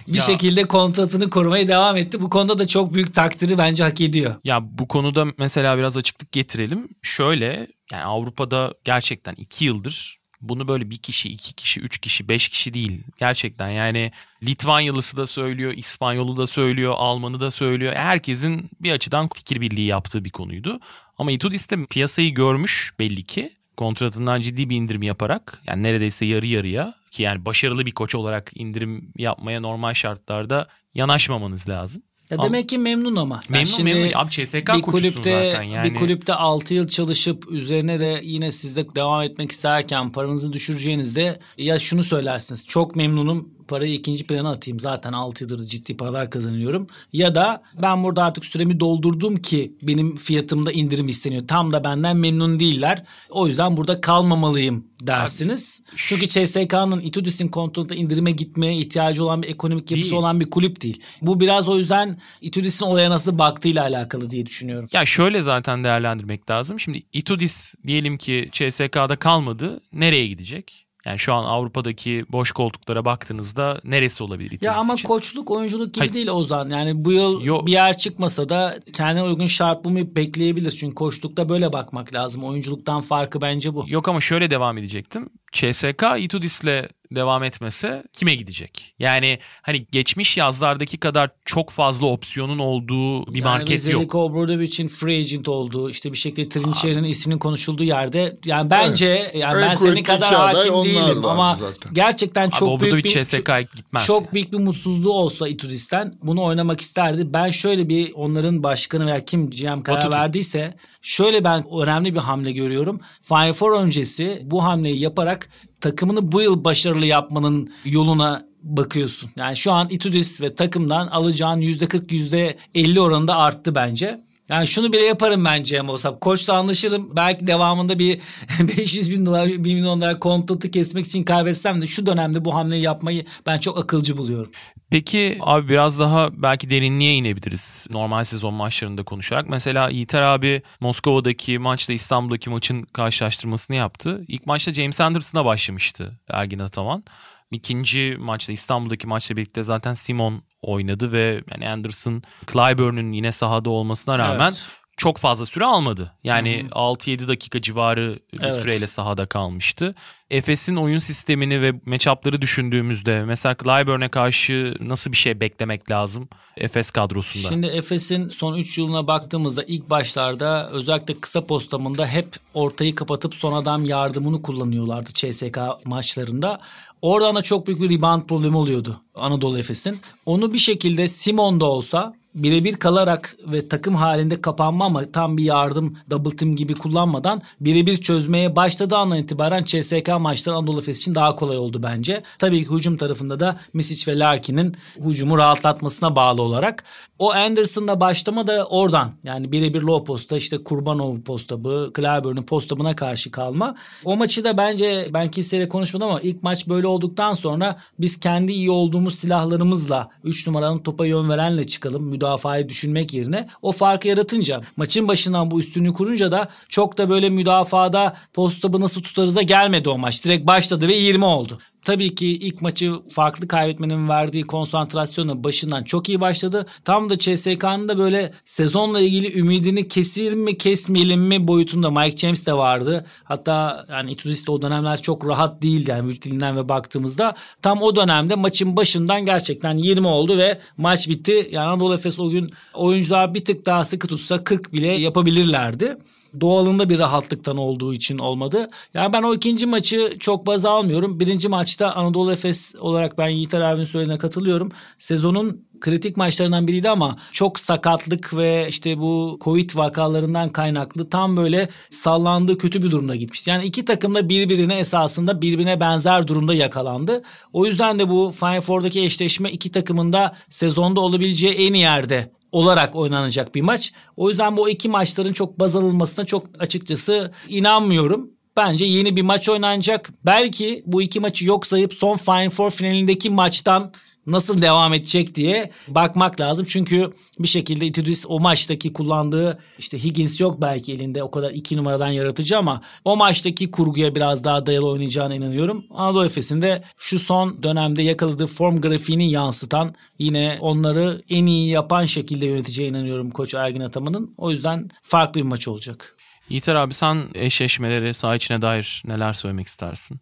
bir 0.08 0.18
ya. 0.18 0.22
şekilde 0.22 0.64
kontratını 0.64 1.30
korumaya 1.30 1.68
devam 1.68 1.98
etti. 1.98 2.22
Bu 2.22 2.30
konuda 2.30 2.60
da 2.60 2.68
çok 2.68 2.94
büyük 2.94 3.14
takdiri 3.14 3.58
bence 3.58 3.84
hak 3.84 4.02
ediyor. 4.02 4.36
Ya 4.44 4.60
bu 4.64 4.88
konuda 4.88 5.26
mesela 5.38 5.78
biraz 5.78 5.98
açıklık 5.98 6.32
getirelim. 6.32 6.88
Şöyle 7.02 7.68
yani 7.92 8.04
Avrupa'da 8.04 8.74
gerçekten 8.84 9.34
iki 9.34 9.66
yıldır 9.66 10.18
bunu 10.42 10.68
böyle 10.68 10.90
bir 10.90 10.98
kişi, 10.98 11.30
iki 11.30 11.54
kişi, 11.54 11.82
üç 11.82 11.98
kişi, 11.98 12.30
beş 12.30 12.50
kişi 12.50 12.74
değil. 12.74 13.04
Gerçekten 13.20 13.70
yani 13.70 14.12
Litvanyalısı 14.44 15.18
da 15.18 15.28
söylüyor, 15.28 15.74
İspanyolu 15.74 16.38
da 16.38 16.48
söylüyor, 16.48 16.94
Almanı 16.98 17.40
da 17.40 17.52
söylüyor. 17.52 17.94
Herkesin 17.96 18.70
bir 18.82 18.92
açıdan 18.92 19.30
fikir 19.36 19.62
birliği 19.62 19.86
yaptığı 19.86 20.26
bir 20.26 20.30
konuydu. 20.30 20.80
Ama 21.18 21.32
Itudis 21.32 21.70
de 21.70 21.86
piyasayı 21.86 22.34
görmüş 22.34 22.94
belli 23.00 23.24
ki. 23.24 23.54
Kontratından 23.78 24.42
ciddi 24.42 24.70
bir 24.70 24.76
indirim 24.76 25.04
yaparak 25.04 25.62
yani 25.68 25.84
neredeyse 25.84 26.26
yarı 26.26 26.46
yarıya 26.46 26.94
ki 27.12 27.24
yani 27.24 27.46
başarılı 27.46 27.86
bir 27.86 27.92
koç 27.92 28.16
olarak 28.16 28.52
indirim 28.56 29.12
yapmaya 29.18 29.60
normal 29.60 29.94
şartlarda 29.94 30.68
yanaşmamanız 30.94 31.70
lazım. 31.70 32.04
Ya 32.32 32.42
demek 32.42 32.70
ki 32.70 32.78
memnun 32.78 33.16
ama. 33.16 33.42
Memnun 33.50 33.66
yani 33.66 33.76
şimdi 33.76 33.94
memnun. 33.94 34.12
Abi 34.16 34.30
CSK 34.30 34.56
bir 34.56 34.82
kulüpte, 34.82 35.52
zaten 35.52 35.64
yani. 35.64 35.90
Bir 35.90 35.96
kulüpte 35.96 36.34
6 36.34 36.74
yıl 36.74 36.88
çalışıp 36.88 37.52
üzerine 37.52 38.00
de 38.00 38.22
yine 38.24 38.52
sizde 38.52 38.96
devam 38.96 39.22
etmek 39.22 39.52
isterken 39.52 40.12
paranızı 40.12 40.54
düşüreceğinizde 40.54 41.40
ya 41.58 41.80
şunu 41.80 42.04
söylersiniz. 42.04 42.66
Çok 42.66 42.96
memnunum 42.96 43.50
parayı 43.68 43.94
ikinci 43.94 44.28
plana 44.28 44.50
atayım. 44.52 44.80
Zaten 44.80 45.14
6 45.14 45.44
yıldır 45.44 45.66
ciddi 45.66 45.98
paralar 45.98 46.30
kazanıyorum. 46.30 46.88
Ya 47.14 47.36
da 47.36 47.64
ben 47.82 48.04
burada 48.04 48.24
artık 48.24 48.46
süremi 48.46 48.80
doldurdum 48.80 49.36
ki 49.36 49.74
benim 49.82 50.16
fiyatımda 50.16 50.72
indirim 50.72 51.08
isteniyor. 51.08 51.48
Tam 51.48 51.72
da 51.74 51.84
benden 51.84 52.18
memnun 52.18 52.60
değiller. 52.60 53.04
O 53.30 53.48
yüzden 53.48 53.78
burada 53.78 54.02
kalmamalıyım 54.02 54.86
dersiniz. 55.02 55.84
Abi, 55.90 55.98
Çünkü 55.98 56.28
CSK'nın 56.28 57.00
Itudis'in 57.00 57.48
kontrolünde 57.48 57.96
indirime 57.96 58.32
gitmeye 58.32 58.78
ihtiyacı 58.78 59.24
olan 59.24 59.42
bir 59.44 59.48
ekonomik 59.48 59.92
yapısı 59.92 60.10
değil. 60.12 60.20
olan 60.20 60.40
bir 60.40 60.50
kulüp 60.50 60.82
değil. 60.82 61.02
Bu 61.22 61.40
biraz 61.40 61.68
o 61.70 61.78
yüzden 61.78 62.18
Itudis'in 62.42 62.86
olaya 62.86 63.10
nasıl 63.10 63.38
baktığıyla 63.38 63.84
alakalı 63.84 64.32
diye 64.32 64.46
düşünüyorum. 64.46 64.90
Ya 64.94 65.06
şöyle 65.06 65.42
zaten 65.42 65.84
değerlendirmek 65.84 66.50
lazım. 66.50 66.80
Şimdi 66.80 67.04
Itudis 67.14 67.76
diyelim 67.88 68.18
ki 68.18 68.50
CSK'da 68.52 69.16
kalmadı. 69.16 69.82
Nereye 69.94 70.28
gidecek? 70.28 70.87
Yani 71.08 71.20
şu 71.20 71.34
an 71.34 71.44
Avrupa'daki 71.44 72.26
boş 72.32 72.52
koltuklara 72.52 73.06
baktığınızda 73.06 73.82
neresi 73.84 74.24
olabilir 74.24 74.52
İTÜ 74.52 74.66
Ya 74.66 74.76
ama 74.76 74.94
için? 74.94 75.08
koçluk 75.08 75.52
oyunculuk 75.52 75.94
gibi 75.94 76.00
Hayır. 76.00 76.14
değil 76.14 76.28
Ozan. 76.28 76.70
Yani 76.70 77.06
bu 77.06 77.12
yıl 77.12 77.42
Yo- 77.46 77.66
bir 77.66 77.72
yer 77.72 77.98
çıkmasa 77.98 78.50
da 78.50 78.80
kendine 78.94 79.24
uygun 79.24 79.48
şart 79.48 79.86
bulmayı 79.86 80.16
bekleyebilir. 80.16 80.72
Çünkü 80.72 80.96
koçlukta 80.96 81.50
böyle 81.50 81.74
bakmak 81.74 82.16
lazım. 82.16 82.44
Oyunculuktan 82.44 83.02
farkı 83.02 83.42
bence 83.42 83.74
bu. 83.74 83.86
Yok 83.88 84.08
ama 84.08 84.22
şöyle 84.22 84.50
devam 84.50 84.78
edecektim. 84.78 85.30
CSK 85.52 86.04
Itudis'le 86.18 86.84
devam 87.12 87.44
etmese 87.44 88.04
kime 88.14 88.36
gidecek? 88.36 88.94
Yani 89.00 89.40
hani 89.62 89.86
geçmiş 89.92 90.38
yazlardaki 90.38 90.98
kadar 90.98 91.30
çok 91.46 91.70
fazla 91.70 92.08
opsiyonun 92.08 92.60
olduğu 92.60 93.34
bir 93.34 93.40
yani 93.40 93.44
market 93.44 93.70
yok. 93.90 94.02
Zeljko 94.02 94.24
Obradovic'in 94.24 94.88
free 94.88 95.18
agent 95.20 95.48
olduğu 95.48 95.90
işte 95.90 96.12
bir 96.12 96.18
şekilde 96.18 96.50
Trinçeri'nin 96.50 97.04
isminin 97.04 97.40
konuşulduğu 97.40 97.84
yerde 97.84 98.38
yani 98.46 98.70
bence 98.70 99.32
yani 99.36 99.62
En 99.62 99.70
ben 99.70 99.76
senin 99.76 100.04
kadar 100.04 100.36
hakim 100.36 100.74
değilim 100.84 101.26
ama 101.26 101.54
zaten. 101.54 101.94
gerçekten 101.94 102.48
Abi 102.48 102.56
çok 102.56 102.82
büyük 102.82 102.94
Obradovic 102.94 103.04
bir 103.04 103.24
CSK'ya 103.24 103.62
gitmez. 103.62 104.06
çok 104.06 104.34
büyük 104.34 104.52
bir 104.52 104.58
mutsuzluğu 104.60 105.14
olsa 105.14 105.48
Itudis'ten 105.48 106.14
bunu 106.24 106.44
oynamak 106.44 106.82
isterdi. 106.82 107.34
Ben 107.34 107.50
şöyle 107.50 107.90
bir 107.90 108.12
onların 108.14 108.64
başkanı 108.64 109.06
veya 109.06 109.26
kim 109.26 109.50
GM 109.50 109.82
karar 109.82 109.98
Batutu. 109.98 110.18
verdiyse 110.18 110.74
şöyle 111.02 111.44
ben 111.44 111.64
önemli 111.82 112.14
bir 112.14 112.20
hamle 112.20 112.52
görüyorum. 112.52 113.00
Final 113.22 113.54
Four 113.54 113.72
öncesi 113.72 114.42
bu 114.44 114.64
hamleyi 114.64 115.00
yaparak 115.02 115.50
takımını 115.82 116.32
bu 116.32 116.42
yıl 116.42 116.64
başarılı 116.64 117.06
yapmanın 117.06 117.74
yoluna 117.86 118.48
bakıyorsun. 118.64 119.30
Yani 119.38 119.58
şu 119.58 119.72
an 119.72 119.90
Itudis 119.90 120.42
ve 120.42 120.56
takımdan 120.56 121.08
alacağın 121.08 121.62
%40 121.62 122.56
%50 122.74 123.00
oranında 123.00 123.36
arttı 123.36 123.76
bence. 123.76 124.22
Yani 124.50 124.68
şunu 124.68 124.94
bile 124.94 125.06
yaparım 125.06 125.46
bence 125.46 125.80
ama 125.80 125.94
olsam. 125.94 126.20
Koçla 126.20 126.54
anlaşırım. 126.54 127.16
Belki 127.16 127.48
devamında 127.48 128.00
bir 128.00 128.20
500 128.60 129.12
bin 129.12 129.26
dolar, 129.26 129.48
1 129.48 129.58
milyon 129.58 130.02
dolar 130.02 130.20
kontratı 130.20 130.72
kesmek 130.72 131.06
için 131.06 131.24
kaybetsem 131.24 131.82
de 131.82 131.88
şu 131.88 132.06
dönemde 132.06 132.46
bu 132.46 132.56
hamleyi 132.56 132.84
yapmayı 132.84 133.26
ben 133.46 133.58
çok 133.58 133.78
akılcı 133.78 134.18
buluyorum. 134.18 134.52
Peki 134.92 135.38
abi 135.42 135.70
biraz 135.70 136.00
daha 136.00 136.30
belki 136.34 136.70
derinliğe 136.70 137.14
inebiliriz 137.14 137.88
normal 137.90 138.24
sezon 138.24 138.54
maçlarında 138.54 139.04
konuşarak. 139.04 139.50
Mesela 139.50 139.90
Yiğiter 139.90 140.22
abi 140.22 140.62
Moskova'daki 140.80 141.60
maçla 141.60 141.94
İstanbul'daki 141.94 142.50
maçın 142.50 142.84
karşılaştırmasını 142.84 143.76
yaptı. 143.76 144.22
İlk 144.28 144.46
maçta 144.46 144.74
James 144.74 145.02
Anderson'a 145.02 145.46
başlamıştı 145.46 146.20
Ergin 146.30 146.60
Ataman. 146.60 147.04
İkinci 147.52 148.16
maçta 148.20 148.54
İstanbul'daki 148.54 149.08
maçla 149.08 149.38
birlikte 149.38 149.64
zaten 149.64 149.94
Simon 149.94 150.42
oynadı 150.62 151.12
ve 151.12 151.44
yani 151.52 151.70
Anderson 151.70 152.24
Clyburn'un 152.54 153.12
yine 153.12 153.32
sahada 153.32 153.70
olmasına 153.70 154.20
rağmen 154.20 154.46
Evet. 154.46 154.66
çok 154.98 155.18
fazla 155.18 155.46
süre 155.46 155.66
almadı. 155.66 156.14
Yani 156.24 156.66
6-7 156.72 157.28
dakika 157.28 157.62
civarı 157.62 158.20
bir 158.34 158.42
Evet. 158.42 158.54
süreyle 158.54 158.88
sahada 158.88 159.26
kalmıştı. 159.26 159.96
Efes'in 160.30 160.76
oyun 160.76 160.98
sistemini 160.98 161.62
ve 161.62 161.74
matchup'ları 161.86 162.42
düşündüğümüzde 162.42 163.24
mesela 163.24 163.56
Clyburn'e 163.64 164.10
karşı 164.10 164.76
nasıl 164.80 165.12
bir 165.12 165.18
şey 165.18 165.42
beklemek 165.42 165.92
lazım 165.92 166.30
Efes 166.58 166.92
kadrosunda? 166.92 167.48
Şimdi 167.48 167.68
Efes'in 167.68 168.30
son 168.30 168.58
3 168.58 168.78
yılına 168.78 169.08
baktığımızda 169.08 169.64
ilk 169.64 169.90
başlarda 169.90 170.70
özellikle 170.70 171.20
kısa 171.20 171.46
postamında 171.46 172.06
hep 172.08 172.28
ortayı 172.54 172.96
kapatıp 172.96 173.36
son 173.36 173.54
adam 173.54 173.86
yardımını 173.86 174.42
kullanıyorlardı 174.42 175.10
CSK 175.14 175.58
maçlarında. 175.86 176.60
Oradan 177.02 177.36
da 177.36 177.42
çok 177.42 177.68
büyük 177.68 177.82
bir 177.82 177.90
rebound 177.90 178.22
problemi 178.22 178.58
oluyordu 178.58 179.02
Anadolu 179.16 179.60
Efes'in. 179.60 180.00
Onu 180.26 180.54
bir 180.54 180.60
şekilde 180.60 181.08
Simon'da 181.08 181.66
olsa 181.66 182.14
birebir 182.36 182.76
kalarak 182.76 183.36
ve 183.46 183.70
takım 183.70 183.96
halinde 183.96 184.42
kapanma 184.42 184.86
ama 184.86 185.12
tam 185.12 185.38
bir 185.38 185.44
yardım 185.44 185.98
double 186.10 186.36
team 186.36 186.56
gibi 186.56 186.74
kullanmadan 186.74 187.42
birebir 187.60 187.98
çözmeye 187.98 188.56
başladığı 188.56 188.96
andan 188.96 189.18
itibaren 189.18 189.64
CSK 189.64 190.10
maçları 190.20 190.56
Anadolu 190.56 190.80
Efes 190.80 190.98
için 190.98 191.16
daha 191.16 191.36
kolay 191.36 191.58
oldu 191.58 191.84
bence. 191.84 192.24
Tabii 192.40 192.64
ki 192.64 192.72
hücum 192.72 192.98
tarafında 192.98 193.40
da 193.40 193.60
Misic 193.74 194.12
ve 194.12 194.20
Larkin'in 194.20 194.76
hücumu 195.06 195.38
rahatlatmasına 195.38 196.16
bağlı 196.16 196.42
olarak. 196.42 196.84
O 197.20 197.32
Anderson'la 197.32 198.00
başlama 198.00 198.48
da 198.48 198.66
oradan 198.66 199.12
yani 199.24 199.52
birebir 199.52 199.82
low 199.82 200.06
posta 200.06 200.38
işte 200.38 200.64
Kurbanov 200.64 201.22
postabı, 201.22 201.92
Clyburn'un 201.96 202.42
postabına 202.42 202.96
karşı 202.96 203.32
kalma. 203.32 203.76
O 204.06 204.18
maçı 204.18 204.44
da 204.44 204.58
bence 204.58 205.10
ben 205.14 205.32
kimseyle 205.32 205.70
konuşmadım 205.70 206.10
ama 206.10 206.22
ilk 206.22 206.44
maç 206.44 206.68
böyle 206.68 206.88
olduktan 206.88 207.34
sonra 207.34 207.80
biz 208.00 208.20
kendi 208.20 208.52
iyi 208.52 208.72
olduğumuz 208.72 209.16
silahlarımızla 209.16 210.10
3 210.24 210.48
numaranın 210.48 210.80
topa 210.80 211.06
yön 211.06 211.30
verenle 211.30 211.68
çıkalım 211.68 212.04
müdafayı 212.04 212.70
düşünmek 212.70 213.14
yerine 213.14 213.48
o 213.62 213.72
farkı 213.72 214.08
yaratınca 214.08 214.62
maçın 214.76 215.08
başından 215.08 215.52
bu 215.52 215.60
üstünlüğü 215.60 215.94
kurunca 215.94 216.32
da 216.32 216.50
çok 216.70 216.98
da 216.98 217.10
böyle 217.10 217.30
müdafada 217.30 218.16
postabı 218.34 218.82
nasıl 218.82 219.02
tutarıza 219.04 219.42
gelmedi 219.42 219.90
o 219.90 219.98
maç. 219.98 220.26
Direkt 220.26 220.48
başladı 220.48 220.88
ve 220.88 220.96
20 220.96 221.26
oldu. 221.26 221.60
Tabii 221.88 222.16
ki 222.16 222.28
ilk 222.28 222.62
maçı 222.62 222.94
farklı 223.10 223.48
kaybetmenin 223.48 224.10
verdiği 224.10 224.44
konsantrasyonla 224.44 225.44
başından 225.44 225.84
çok 225.84 226.10
iyi 226.10 226.22
başladı. 226.22 226.66
Tam 226.86 227.10
da 227.10 227.18
CSK'nın 227.18 227.88
da 227.88 227.98
böyle 227.98 228.34
sezonla 228.46 229.00
ilgili 229.00 229.40
ümidini 229.40 229.88
keselim 229.88 230.40
mi 230.40 230.58
kesmeyelim 230.58 231.22
mi 231.22 231.48
boyutunda 231.48 231.92
Mike 231.92 232.18
James 232.18 232.46
de 232.46 232.54
vardı. 232.54 233.06
Hatta 233.24 233.86
yani 233.92 234.12
Itudis 234.12 234.48
de 234.48 234.52
o 234.52 234.62
dönemler 234.62 235.02
çok 235.02 235.28
rahat 235.28 235.62
değildi 235.62 235.92
yani 235.92 236.08
vücut 236.08 236.26
dilinden 236.26 236.58
ve 236.58 236.70
baktığımızda. 236.70 237.36
Tam 237.62 237.82
o 237.82 237.96
dönemde 237.96 238.36
maçın 238.36 238.76
başından 238.76 239.26
gerçekten 239.26 239.78
20 239.78 240.08
oldu 240.08 240.38
ve 240.38 240.60
maç 240.78 241.10
bitti. 241.10 241.50
Yani 241.52 241.68
Anadolu 241.68 241.94
Efes 241.94 242.20
o 242.20 242.30
gün 242.30 242.52
oyuncular 242.74 243.34
bir 243.34 243.46
tık 243.46 243.66
daha 243.66 243.84
sıkı 243.84 244.08
tutsa 244.08 244.44
40 244.44 244.74
bile 244.74 244.88
yapabilirlerdi 244.88 245.98
doğalında 246.42 246.90
bir 246.90 247.00
rahatlıktan 247.00 247.58
olduğu 247.58 247.94
için 247.94 248.18
olmadı. 248.18 248.70
Yani 248.94 249.14
ben 249.14 249.24
o 249.24 249.36
ikinci 249.36 249.66
maçı 249.66 250.18
çok 250.20 250.48
baz 250.48 250.66
almıyorum. 250.66 251.20
Birinci 251.20 251.48
maçta 251.48 251.92
Anadolu 251.92 252.32
Efes 252.32 252.76
olarak 252.80 253.18
ben 253.18 253.28
Yiğiter 253.28 253.62
abinin 253.62 253.86
söylediğine 253.86 254.20
katılıyorum. 254.20 254.72
Sezonun 255.00 255.68
kritik 255.82 256.18
maçlarından 256.18 256.68
biriydi 256.68 256.90
ama 256.90 257.16
çok 257.32 257.60
sakatlık 257.60 258.36
ve 258.36 258.68
işte 258.70 258.98
bu 258.98 259.40
Covid 259.42 259.76
vakalarından 259.76 260.50
kaynaklı 260.50 261.10
tam 261.10 261.38
böyle 261.38 261.70
sallandığı 261.90 262.58
kötü 262.58 262.84
bir 262.84 262.92
durumda 262.92 263.16
gitmişti. 263.16 263.50
Yani 263.50 263.66
iki 263.66 263.86
takım 263.86 264.16
da 264.16 264.30
birbirine 264.30 264.78
esasında 264.80 265.42
birbirine 265.42 265.80
benzer 265.80 266.28
durumda 266.28 266.54
yakalandı. 266.54 267.24
O 267.54 267.66
yüzden 267.66 268.00
de 268.00 268.10
bu 268.10 268.34
Final 268.40 268.62
Four'daki 268.62 269.02
eşleşme 269.02 269.52
iki 269.52 269.72
takımın 269.72 270.14
da 270.14 270.36
sezonda 270.50 271.00
olabileceği 271.00 271.54
en 271.54 271.74
iyi 271.74 271.78
yerde 271.78 272.37
olarak 272.52 272.96
oynanacak 272.96 273.56
bir 273.56 273.62
maç. 273.62 273.94
O 274.18 274.30
yüzden 274.30 274.58
bu 274.58 274.70
iki 274.70 274.90
maçların 274.90 275.34
çok 275.34 275.60
baz 275.60 275.76
alınmasına 275.76 276.26
çok 276.26 276.46
açıkçası 276.60 277.32
inanmıyorum. 277.50 278.32
Bence 278.58 278.86
yeni 278.86 279.16
bir 279.16 279.22
maç 279.22 279.50
oynanacak. 279.50 280.10
Belki 280.26 280.84
bu 280.86 281.02
iki 281.02 281.20
maçı 281.20 281.46
yok 281.46 281.68
sayıp 281.68 281.94
son 281.94 282.18
Final 282.18 282.50
Four 282.50 282.72
finalindeki 282.72 283.30
maçtan 283.30 283.92
nasıl 284.28 284.62
devam 284.62 284.94
edecek 284.94 285.36
diye 285.36 285.72
bakmak 285.88 286.40
lazım. 286.40 286.66
Çünkü 286.70 287.12
bir 287.40 287.48
şekilde 287.48 287.86
Itudis 287.86 288.26
o 288.28 288.40
maçtaki 288.40 288.94
kullandığı 288.94 289.60
işte 289.80 289.98
Higgins 290.04 290.40
yok 290.40 290.62
belki 290.62 290.94
elinde 290.94 291.24
o 291.24 291.32
kadar 291.32 291.52
iki 291.52 291.78
numaradan 291.78 292.10
yaratıcı 292.10 292.58
ama 292.58 292.82
o 293.06 293.18
maçtaki 293.18 293.72
kurguya 293.72 294.16
biraz 294.16 294.44
daha 294.44 294.66
dayalı 294.66 294.88
oynayacağına 294.88 295.36
inanıyorum. 295.36 295.86
Anadolu 295.90 296.26
Efes'in 296.26 296.62
de 296.62 296.84
şu 296.98 297.20
son 297.20 297.64
dönemde 297.64 298.02
yakaladığı 298.02 298.48
form 298.48 298.82
grafiğini 298.82 299.32
yansıtan 299.32 299.96
yine 300.20 300.58
onları 300.62 301.22
en 301.30 301.46
iyi 301.46 301.70
yapan 301.70 302.06
şekilde 302.06 302.46
yöneteceğine 302.46 302.98
inanıyorum 302.98 303.32
Koç 303.32 303.54
Ergin 303.54 303.82
Ataman'ın. 303.82 304.34
O 304.38 304.52
yüzden 304.52 304.90
farklı 305.04 305.42
bir 305.42 305.46
maç 305.46 305.68
olacak. 305.68 306.18
Yiğiter 306.50 306.76
abi 306.76 306.94
sen 306.94 307.30
eşleşmeleri 307.36 308.14
saha 308.14 308.36
içine 308.36 308.62
dair 308.62 309.04
neler 309.06 309.34
söylemek 309.34 309.68
istersin? 309.68 310.20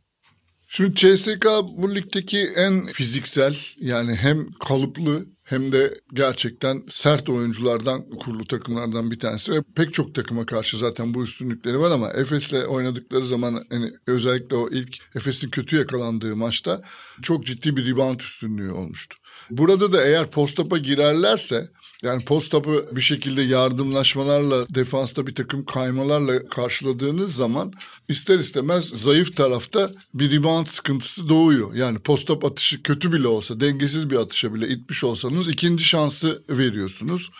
Şimdi 0.67 0.95
CSK 0.95 1.45
bu 1.77 1.95
ligdeki 1.95 2.49
en 2.55 2.85
fiziksel 2.85 3.55
yani 3.77 4.15
hem 4.15 4.51
kalıplı 4.51 5.25
hem 5.43 5.71
de 5.71 5.93
gerçekten 6.13 6.83
sert 6.89 7.29
oyunculardan 7.29 8.09
kurulu 8.09 8.47
takımlardan 8.47 9.11
bir 9.11 9.19
tanesi 9.19 9.51
ve 9.51 9.63
pek 9.75 9.93
çok 9.93 10.15
takıma 10.15 10.45
karşı 10.45 10.77
zaten 10.77 11.13
bu 11.13 11.23
üstünlükleri 11.23 11.79
var 11.79 11.91
ama 11.91 12.09
Efes'le 12.09 12.53
oynadıkları 12.67 13.25
zaman 13.25 13.65
hani 13.69 13.91
özellikle 14.07 14.55
o 14.55 14.69
ilk 14.69 15.15
Efes'in 15.15 15.49
kötü 15.49 15.75
yakalandığı 15.75 16.35
maçta 16.35 16.81
çok 17.21 17.45
ciddi 17.45 17.77
bir 17.77 17.87
rebound 17.87 18.19
üstünlüğü 18.19 18.71
olmuştu. 18.71 19.17
Burada 19.49 19.91
da 19.91 20.05
eğer 20.05 20.31
postapa 20.31 20.77
girerlerse 20.77 21.69
yani 22.03 22.25
postapı 22.25 22.89
bir 22.91 23.01
şekilde 23.01 23.41
yardımlaşmalarla 23.41 24.65
defansta 24.69 25.27
bir 25.27 25.35
takım 25.35 25.65
kaymalarla 25.65 26.47
karşıladığınız 26.47 27.35
zaman 27.35 27.73
ister 28.09 28.39
istemez 28.39 28.85
zayıf 28.85 29.35
tarafta 29.37 29.91
bir 30.13 30.31
rebound 30.31 30.67
sıkıntısı 30.67 31.29
doğuyor. 31.29 31.73
Yani 31.73 31.99
postap 31.99 32.45
atışı 32.45 32.83
kötü 32.83 33.11
bile 33.11 33.27
olsa 33.27 33.59
dengesiz 33.59 34.09
bir 34.09 34.15
atışa 34.15 34.53
bile 34.53 34.67
itmiş 34.67 35.03
olsanız 35.03 35.47
ikinci 35.47 35.83
şansı 35.83 36.43
veriyorsunuz. 36.49 37.31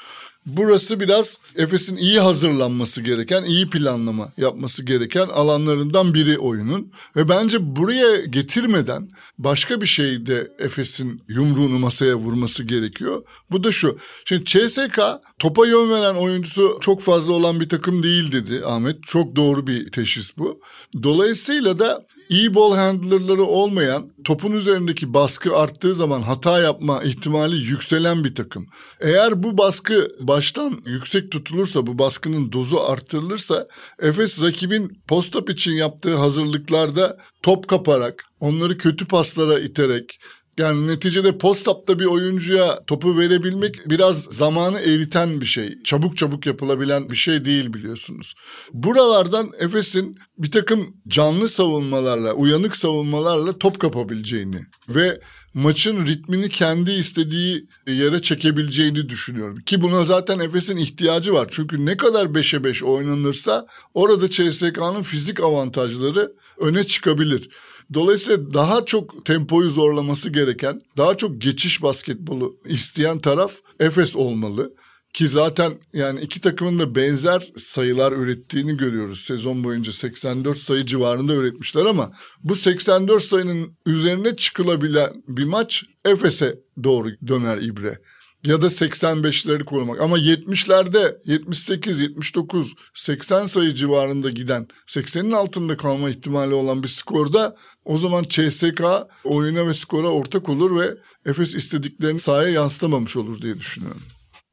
Burası 0.46 1.00
biraz 1.00 1.38
Efes'in 1.56 1.98
iyi 1.98 2.20
hazırlanması 2.20 3.02
gereken, 3.02 3.44
iyi 3.44 3.70
planlama 3.70 4.34
yapması 4.38 4.84
gereken 4.84 5.28
alanlarından 5.28 6.14
biri 6.14 6.40
oyunun. 6.40 6.92
Ve 7.16 7.30
bence 7.30 7.76
buraya 7.76 8.26
getirmeden 8.26 9.10
başka 9.38 9.82
bir 9.82 9.86
şeyde 9.86 10.52
Efes'in 10.60 11.22
yumruğunu 11.28 11.80
masaya 11.80 12.16
vurması 12.16 12.64
gerekiyor. 12.64 13.24
Bu 13.52 13.64
da 13.64 13.72
şu. 13.72 13.98
Şimdi 14.26 14.46
CSK 14.46 15.00
topa 15.40 15.68
yön 15.68 15.92
veren 15.92 16.16
oyuncusu 16.16 16.78
çok 16.82 17.02
fazla 17.02 17.34
olan 17.34 17.60
bir 17.60 17.70
takım 17.70 18.04
değil 18.04 18.32
dedi 18.32 18.66
Ahmet. 18.66 19.04
Çok 19.04 19.36
doğru 19.36 19.68
bir 19.68 19.92
teşhis 19.92 20.38
bu. 20.38 20.62
Dolayısıyla 21.04 21.80
da 21.80 22.06
iyi 22.30 22.56
ball 22.56 22.76
handlerları 22.76 23.44
olmayan, 23.44 24.12
topun 24.24 24.52
üzerindeki 24.52 25.14
baskı 25.14 25.58
arttığı 25.58 25.96
zaman 25.96 26.22
hata 26.22 26.60
yapma 26.60 27.04
ihtimali 27.04 27.56
yükselen 27.56 28.24
bir 28.24 28.36
takım. 28.36 28.68
Eğer 29.02 29.44
bu 29.44 29.58
baskı 29.58 30.08
baştan 30.20 30.82
yüksek 30.86 31.32
tutulursa, 31.32 31.88
bu 31.88 32.00
baskının 32.00 32.52
dozu 32.52 32.80
arttırılırsa 32.80 33.68
Efes 34.00 34.42
rakibin 34.42 35.02
post-up 35.08 35.50
için 35.50 35.72
yaptığı 35.72 36.16
hazırlıklarda 36.16 37.18
top 37.44 37.68
kaparak, 37.68 38.26
onları 38.40 38.78
kötü 38.78 39.06
paslara 39.06 39.60
iterek, 39.60 40.20
yani 40.58 40.88
neticede 40.88 41.38
post-up'ta 41.38 42.00
bir 42.00 42.06
oyuncuya 42.06 42.80
topu 42.88 43.18
verebilmek 43.18 43.90
biraz 43.90 44.24
zamanı 44.24 44.80
eriten 44.80 45.42
bir 45.42 45.46
şey. 45.46 45.84
Çabuk 45.84 46.18
çabuk 46.18 46.46
yapılabilen 46.46 47.10
bir 47.10 47.16
şey 47.16 47.46
değil 47.46 47.74
biliyorsunuz. 47.74 48.34
Buralardan 48.74 49.52
Efes'in 49.60 50.18
bir 50.38 50.52
takım 50.52 50.98
canlı 51.08 51.50
savunmalarla, 51.50 52.34
uyanık 52.34 52.78
savunmalarla 52.78 53.58
top 53.58 53.80
kapabileceğini 53.80 54.60
ve 54.90 55.20
maçın 55.54 56.06
ritmini 56.06 56.50
kendi 56.50 56.92
istediği 56.92 57.68
yere 57.88 58.22
çekebileceğini 58.22 59.10
düşünüyorum. 59.10 59.60
Ki 59.60 59.82
buna 59.82 60.04
zaten 60.04 60.40
Efes'in 60.40 60.78
ihtiyacı 60.78 61.34
var. 61.34 61.48
Çünkü 61.52 61.86
ne 61.86 61.98
kadar 61.98 62.26
5'e 62.26 62.64
5 62.64 62.84
oynanırsa 62.84 63.68
orada 63.94 64.30
CSK'nın 64.30 65.04
fizik 65.04 65.40
avantajları 65.40 66.32
öne 66.58 66.84
çıkabilir. 66.84 67.50
Dolayısıyla 67.94 68.54
daha 68.54 68.86
çok 68.86 69.26
tempoyu 69.26 69.70
zorlaması 69.70 70.30
gereken, 70.30 70.82
daha 70.98 71.18
çok 71.18 71.42
geçiş 71.42 71.84
basketbolu 71.84 72.58
isteyen 72.66 73.20
taraf 73.20 73.54
Efes 73.80 74.16
olmalı. 74.16 74.74
Ki 75.14 75.28
zaten 75.28 75.74
yani 75.94 76.22
iki 76.22 76.42
takımın 76.42 76.80
da 76.80 76.96
benzer 76.96 77.54
sayılar 77.58 78.12
ürettiğini 78.12 78.78
görüyoruz. 78.78 79.22
Sezon 79.22 79.64
boyunca 79.64 79.92
84 79.92 80.58
sayı 80.58 80.86
civarında 80.86 81.34
üretmişler 81.34 81.86
ama 81.86 82.12
bu 82.44 82.56
84 82.56 83.24
sayının 83.24 83.78
üzerine 83.86 84.36
çıkılabilen 84.36 85.24
bir 85.28 85.44
maç 85.44 85.84
Efes'e 86.06 86.60
doğru 86.84 87.10
döner 87.28 87.58
ibre 87.58 88.00
ya 88.46 88.62
da 88.62 88.66
85'leri 88.66 89.64
korumak. 89.64 90.02
Ama 90.02 90.18
70'lerde 90.18 91.18
78, 91.26 92.02
79, 92.02 92.74
80 92.94 93.46
sayı 93.46 93.74
civarında 93.74 94.30
giden 94.30 94.68
80'in 94.88 95.32
altında 95.32 95.78
kalma 95.78 96.10
ihtimali 96.10 96.54
olan 96.54 96.84
bir 96.84 96.88
skorda 96.88 97.56
o 97.86 97.98
zaman 97.98 98.24
CSK 98.24 98.84
oyuna 99.24 99.68
ve 99.68 99.74
skora 99.74 100.08
ortak 100.08 100.50
olur 100.50 100.80
ve 100.80 100.98
Efes 101.26 101.56
istediklerini 101.56 102.20
sahaya 102.20 102.50
yansıtamamış 102.50 103.18
olur 103.18 103.42
diye 103.42 103.60
düşünüyorum. 103.60 104.02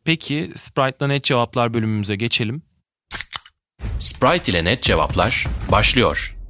Peki 0.05 0.51
Sprite'la 0.57 1.07
net 1.07 1.25
cevaplar 1.25 1.75
bölümümüze 1.75 2.17
geçelim. 2.17 2.63
Sprite 3.99 4.53
ile 4.53 4.65
net 4.65 4.83
cevaplar 4.83 5.47
başlıyor. 5.73 6.42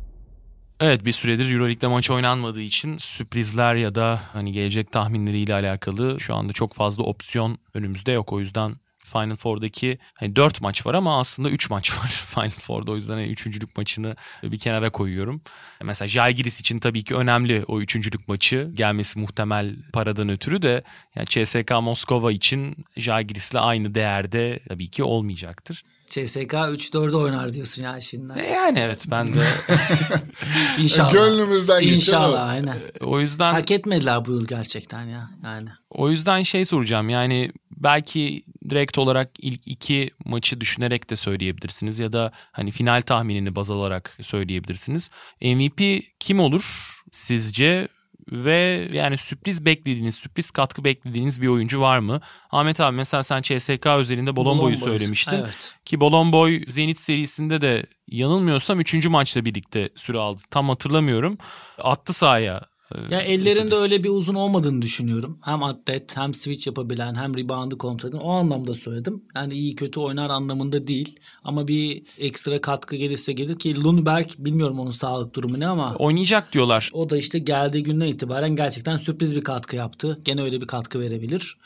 Evet 0.85 1.05
bir 1.05 1.13
süredir 1.13 1.53
Euroleague'de 1.53 1.87
maç 1.87 2.11
oynanmadığı 2.11 2.61
için 2.61 2.99
sürprizler 2.99 3.75
ya 3.75 3.95
da 3.95 4.21
hani 4.33 4.53
gelecek 4.53 4.93
tahminleriyle 4.93 5.55
alakalı 5.55 6.21
şu 6.21 6.35
anda 6.35 6.53
çok 6.53 6.75
fazla 6.75 7.03
opsiyon 7.03 7.59
önümüzde 7.75 8.13
yok. 8.13 8.33
O 8.33 8.41
yüzden 8.41 8.77
Final 9.05 9.37
Four'daki 9.37 9.99
hani 10.15 10.37
4 10.37 10.61
maç 10.61 10.87
var 10.87 10.95
ama 10.95 11.19
aslında 11.19 11.51
3 11.51 11.71
maç 11.71 11.99
var 11.99 12.09
Final 12.35 12.51
Four'da. 12.51 12.91
O 12.91 12.97
yüzden 12.97 13.13
hani 13.13 13.27
üçüncülük 13.27 13.77
maçını 13.77 14.17
bir 14.43 14.59
kenara 14.59 14.91
koyuyorum. 14.91 15.43
Mesela 15.83 16.09
Jalgiris 16.09 16.61
için 16.61 16.79
tabii 16.79 17.05
ki 17.05 17.15
önemli 17.15 17.65
o 17.69 17.81
üçüncülük 17.81 18.29
maçı. 18.29 18.71
Gelmesi 18.75 19.19
muhtemel 19.19 19.77
paradan 19.93 20.29
ötürü 20.29 20.63
de 20.63 20.83
yani 21.15 21.27
CSK 21.27 21.71
Moskova 21.83 22.33
için 22.33 22.85
Jalgiris'le 22.97 23.55
aynı 23.55 23.95
değerde 23.95 24.61
tabii 24.69 24.89
ki 24.89 25.03
olmayacaktır. 25.03 25.83
CSK 26.13 26.53
3-4'e 26.53 27.17
oynar 27.17 27.53
diyorsun 27.53 27.83
ya 27.83 28.01
şimdi. 28.01 28.33
E 28.41 28.47
yani 28.47 28.79
evet 28.79 29.05
ben 29.11 29.35
de 29.35 29.39
İnşallah. 30.79 31.13
Gönlümüzden 31.13 31.81
geçen 31.81 31.95
İnşallah 31.95 32.49
aynen. 32.49 32.77
o 33.01 33.21
yüzden 33.21 33.53
Hak 33.53 33.71
etmediler 33.71 34.25
bu 34.25 34.31
yıl 34.31 34.47
gerçekten 34.47 35.03
ya. 35.03 35.31
Yani. 35.45 35.69
O 35.91 36.11
yüzden 36.11 36.43
şey 36.43 36.65
soracağım 36.65 37.09
yani 37.09 37.53
belki 37.77 38.45
direkt 38.71 38.99
olarak 38.99 39.31
ilk 39.39 39.69
iki 39.69 40.11
maçı 40.25 40.61
düşünerek 40.61 41.11
de 41.11 41.17
söyleyebilirsiniz 41.17 41.99
ya 41.99 42.13
da 42.13 42.33
hani 42.53 42.71
final 42.71 43.03
tahminini 43.03 43.57
baz 43.57 43.71
alarak 43.71 44.17
söyleyebilirsiniz. 44.21 45.11
MVP 45.43 46.05
kim 46.21 46.41
olur 46.41 46.93
sizce 47.11 47.89
ve 48.33 48.89
yani 48.93 49.17
sürpriz 49.17 49.67
beklediğiniz, 49.67 50.15
sürpriz 50.15 50.51
katkı 50.51 50.85
beklediğiniz 50.85 51.43
bir 51.43 51.49
oyuncu 51.49 51.81
var 51.81 51.99
mı? 51.99 52.21
Ahmet 52.51 52.81
abi 52.81 52.97
mesela 52.97 53.23
sen 53.23 53.43
CSK 53.43 53.87
özelinde 53.87 54.37
Bolomboy'u 54.37 54.77
Bolomboy. 54.77 54.93
söylemiştin. 54.99 55.39
Evet. 55.39 55.75
Ki 55.85 56.01
Bolomboy 56.01 56.65
Zenit 56.67 56.99
serisinde 56.99 57.61
de 57.61 57.87
yanılmıyorsam 58.09 58.81
3. 58.81 59.07
maçla 59.07 59.45
birlikte 59.45 59.89
süre 59.97 60.19
aldı. 60.19 60.43
Tam 60.51 60.69
hatırlamıyorum. 60.69 61.39
Attı 61.79 62.13
sahaya. 62.13 62.72
Ya 63.11 63.21
ellerinde 63.21 63.61
Utudis. 63.75 63.79
öyle 63.79 64.05
bir 64.05 64.09
uzun 64.09 64.35
olmadığını 64.35 64.83
düşünüyorum. 64.83 65.39
Hem 65.43 65.63
atlet 65.63 66.17
hem 66.17 66.35
switch 66.35 66.67
yapabilen 66.67 67.15
hem 67.15 67.37
reboundı 67.37 67.79
kontrol 67.79 68.09
eden 68.11 68.19
o 68.19 68.31
anlamda 68.31 68.75
söyledim. 68.75 69.23
Yani 69.35 69.55
iyi 69.55 69.77
kötü 69.77 70.01
oynar 70.01 70.31
anlamında 70.31 70.87
değil. 70.87 71.17
Ama 71.45 71.69
bir 71.69 72.03
ekstra 72.19 72.61
katkı 72.61 72.97
gelirse 72.97 73.33
gelir 73.33 73.57
ki 73.57 73.85
Lundberg 73.85 74.27
bilmiyorum 74.39 74.79
onun 74.81 74.91
sağlık 74.91 75.35
durumu 75.35 75.61
ne 75.61 75.67
ama 75.67 75.95
Oynayacak 75.95 76.53
diyorlar. 76.53 76.91
o 76.93 77.11
da 77.11 77.17
işte 77.17 77.39
geldiği 77.39 77.83
günden 77.83 78.07
itibaren 78.07 78.57
gerçekten 78.57 78.97
sürpriz 78.97 79.37
bir 79.37 79.43
katkı 79.45 79.77
yaptı. 79.77 80.19
Gene 80.25 80.43
öyle 80.43 80.61
bir 80.61 80.67
katkı 80.67 81.01
verebilir. 81.01 81.57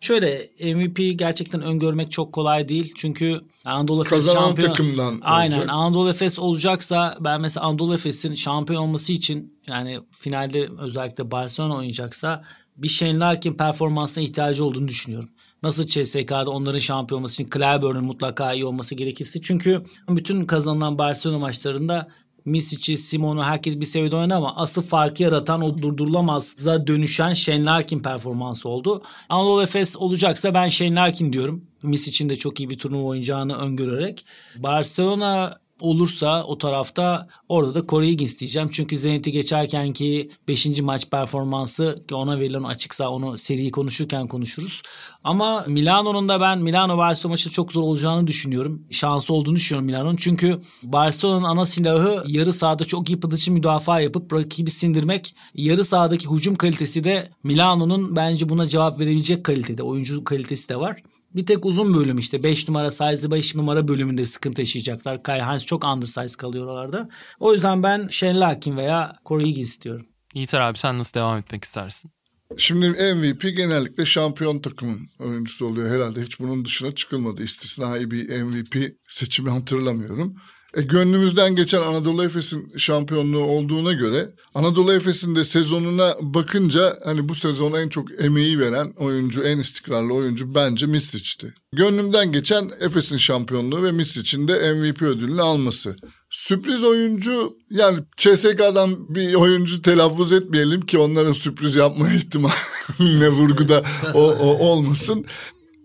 Şöyle 0.00 0.50
MVP 0.74 1.18
gerçekten 1.18 1.62
öngörmek 1.62 2.12
çok 2.12 2.32
kolay 2.32 2.68
değil. 2.68 2.92
Çünkü 2.96 3.40
Anadolu 3.64 4.00
Efes 4.00 4.10
Kazanan 4.10 4.40
şampiyon... 4.40 4.68
takımdan 4.68 5.20
Aynen. 5.22 5.56
olacak. 5.56 5.70
Anadolu 5.72 6.10
Efes 6.10 6.38
olacaksa 6.38 7.16
ben 7.20 7.40
mesela 7.40 7.66
Anadolu 7.66 7.94
Efes'in 7.94 8.34
şampiyon 8.34 8.82
olması 8.82 9.12
için 9.12 9.58
yani 9.68 10.00
finalde 10.10 10.68
özellikle 10.78 11.30
Barcelona 11.30 11.74
oynayacaksa 11.74 12.44
bir 12.76 12.88
Shane 12.88 13.18
Larkin 13.18 13.54
performansına 13.54 14.24
ihtiyacı 14.24 14.64
olduğunu 14.64 14.88
düşünüyorum. 14.88 15.30
Nasıl 15.62 15.86
CSK'da 15.86 16.50
onların 16.50 16.78
şampiyon 16.78 17.18
olması 17.18 17.42
için 17.42 17.50
Clyburn'un 17.54 18.04
mutlaka 18.04 18.52
iyi 18.52 18.64
olması 18.64 18.94
gerekirse. 18.94 19.40
Çünkü 19.42 19.82
bütün 20.08 20.44
kazanılan 20.44 20.98
Barcelona 20.98 21.38
maçlarında 21.38 22.08
Misic'i, 22.44 22.96
Simon'u 22.96 23.42
herkes 23.42 23.80
bir 23.80 23.86
seviyede 23.86 24.16
oynadı 24.16 24.34
ama 24.34 24.56
asıl 24.56 24.82
farkı 24.82 25.22
yaratan 25.22 25.62
o 25.62 25.78
durdurulamazza 25.78 26.86
dönüşen 26.86 27.34
Shane 27.34 27.64
Larkin 27.64 28.00
performansı 28.00 28.68
oldu. 28.68 29.02
Anadolu 29.28 29.62
Efes 29.62 29.96
olacaksa 29.96 30.54
ben 30.54 30.68
Shane 30.68 30.94
Larkin 30.94 31.32
diyorum. 31.32 31.64
Misic'in 31.82 32.28
de 32.28 32.36
çok 32.36 32.60
iyi 32.60 32.70
bir 32.70 32.78
turnuva 32.78 33.02
oynayacağını 33.02 33.56
öngörerek. 33.56 34.24
Barcelona 34.56 35.60
olursa 35.80 36.44
o 36.44 36.58
tarafta 36.58 37.28
orada 37.48 37.74
da 37.74 37.86
Corey 37.86 38.10
Higgins 38.10 38.40
diyeceğim. 38.40 38.68
Çünkü 38.72 38.96
Zenit'i 38.96 39.32
geçerken 39.32 39.92
ki 39.92 40.30
5. 40.48 40.80
maç 40.80 41.10
performansı 41.10 41.96
ki 42.08 42.14
ona 42.14 42.40
verilen 42.40 42.62
açıksa 42.62 43.10
onu 43.10 43.38
seriyi 43.38 43.70
konuşurken 43.70 44.28
konuşuruz. 44.28 44.82
Ama 45.24 45.64
Milano'nun 45.66 46.28
da 46.28 46.40
ben 46.40 46.58
Milano 46.58 46.98
Barcelona 46.98 47.32
maçı 47.32 47.50
çok 47.50 47.72
zor 47.72 47.82
olacağını 47.82 48.26
düşünüyorum. 48.26 48.82
Şansı 48.90 49.34
olduğunu 49.34 49.56
düşünüyorum 49.56 49.86
Milano'nun. 49.86 50.16
Çünkü 50.16 50.60
Barcelona'nın 50.82 51.44
ana 51.44 51.64
silahı 51.64 52.24
yarı 52.26 52.52
sahada 52.52 52.84
çok 52.84 53.10
iyi 53.10 53.20
pıdıcı 53.20 53.52
müdafaa 53.52 54.00
yapıp 54.00 54.32
rakibi 54.32 54.70
sindirmek. 54.70 55.34
Yarı 55.54 55.84
sahadaki 55.84 56.30
hücum 56.30 56.54
kalitesi 56.54 57.04
de 57.04 57.28
Milano'nun 57.42 58.16
bence 58.16 58.48
buna 58.48 58.66
cevap 58.66 59.00
verebilecek 59.00 59.44
kalitede. 59.44 59.82
Oyuncu 59.82 60.24
kalitesi 60.24 60.68
de 60.68 60.76
var. 60.76 61.02
Bir 61.34 61.46
tek 61.46 61.66
uzun 61.66 61.94
bölüm 61.94 62.18
işte 62.18 62.42
5 62.42 62.68
numara 62.68 62.90
size 62.90 63.30
5 63.30 63.54
numara 63.54 63.88
bölümünde 63.88 64.24
sıkıntı 64.24 64.60
yaşayacaklar. 64.60 65.22
Kai 65.22 65.40
Hans 65.40 65.66
çok 65.66 65.84
undersize 65.84 66.36
kalıyor 66.38 66.64
oralarda. 66.64 67.08
O 67.40 67.52
yüzden 67.52 67.82
ben 67.82 68.08
Shane 68.08 68.40
Larkin 68.40 68.76
veya 68.76 69.12
Corey 69.26 69.46
Higgins 69.46 69.68
istiyorum. 69.68 70.06
Yiğiter 70.34 70.60
abi 70.60 70.78
sen 70.78 70.98
nasıl 70.98 71.14
devam 71.14 71.38
etmek 71.38 71.64
istersin? 71.64 72.10
Şimdi 72.56 72.88
MVP 73.14 73.42
genellikle 73.42 74.06
şampiyon 74.06 74.58
takımın 74.58 75.00
oyuncusu 75.18 75.66
oluyor 75.66 75.90
herhalde. 75.90 76.22
Hiç 76.22 76.40
bunun 76.40 76.64
dışına 76.64 76.94
çıkılmadı. 76.94 77.42
İstisnai 77.42 78.10
bir 78.10 78.42
MVP 78.42 78.96
seçimi 79.08 79.50
hatırlamıyorum. 79.50 80.36
E, 80.74 80.82
gönlümüzden 80.82 81.56
geçen 81.56 81.80
Anadolu 81.80 82.24
Efes'in 82.24 82.72
şampiyonluğu 82.76 83.44
olduğuna 83.44 83.92
göre 83.92 84.28
Anadolu 84.54 84.92
Efes'in 84.92 85.36
de 85.36 85.44
sezonuna 85.44 86.16
bakınca 86.20 86.98
hani 87.04 87.28
bu 87.28 87.34
sezon 87.34 87.72
en 87.72 87.88
çok 87.88 88.20
emeği 88.20 88.60
veren 88.60 88.92
oyuncu, 88.96 89.42
en 89.42 89.58
istikrarlı 89.58 90.14
oyuncu 90.14 90.54
bence 90.54 90.86
Misic'ti. 90.86 91.54
Gönlümden 91.72 92.32
geçen 92.32 92.70
Efes'in 92.80 93.16
şampiyonluğu 93.16 93.82
ve 93.82 93.92
Misic'in 93.92 94.48
de 94.48 94.74
MVP 94.74 95.02
ödülünü 95.02 95.42
alması. 95.42 95.96
Sürpriz 96.30 96.84
oyuncu 96.84 97.56
yani 97.70 97.98
CSK'dan 98.16 99.14
bir 99.14 99.34
oyuncu 99.34 99.82
telaffuz 99.82 100.32
etmeyelim 100.32 100.80
ki 100.80 100.98
onların 100.98 101.32
sürpriz 101.32 101.76
yapma 101.76 102.08
ihtimaline 102.14 103.28
vurguda 103.28 103.82
o, 104.14 104.20
o 104.20 104.68
olmasın. 104.68 105.26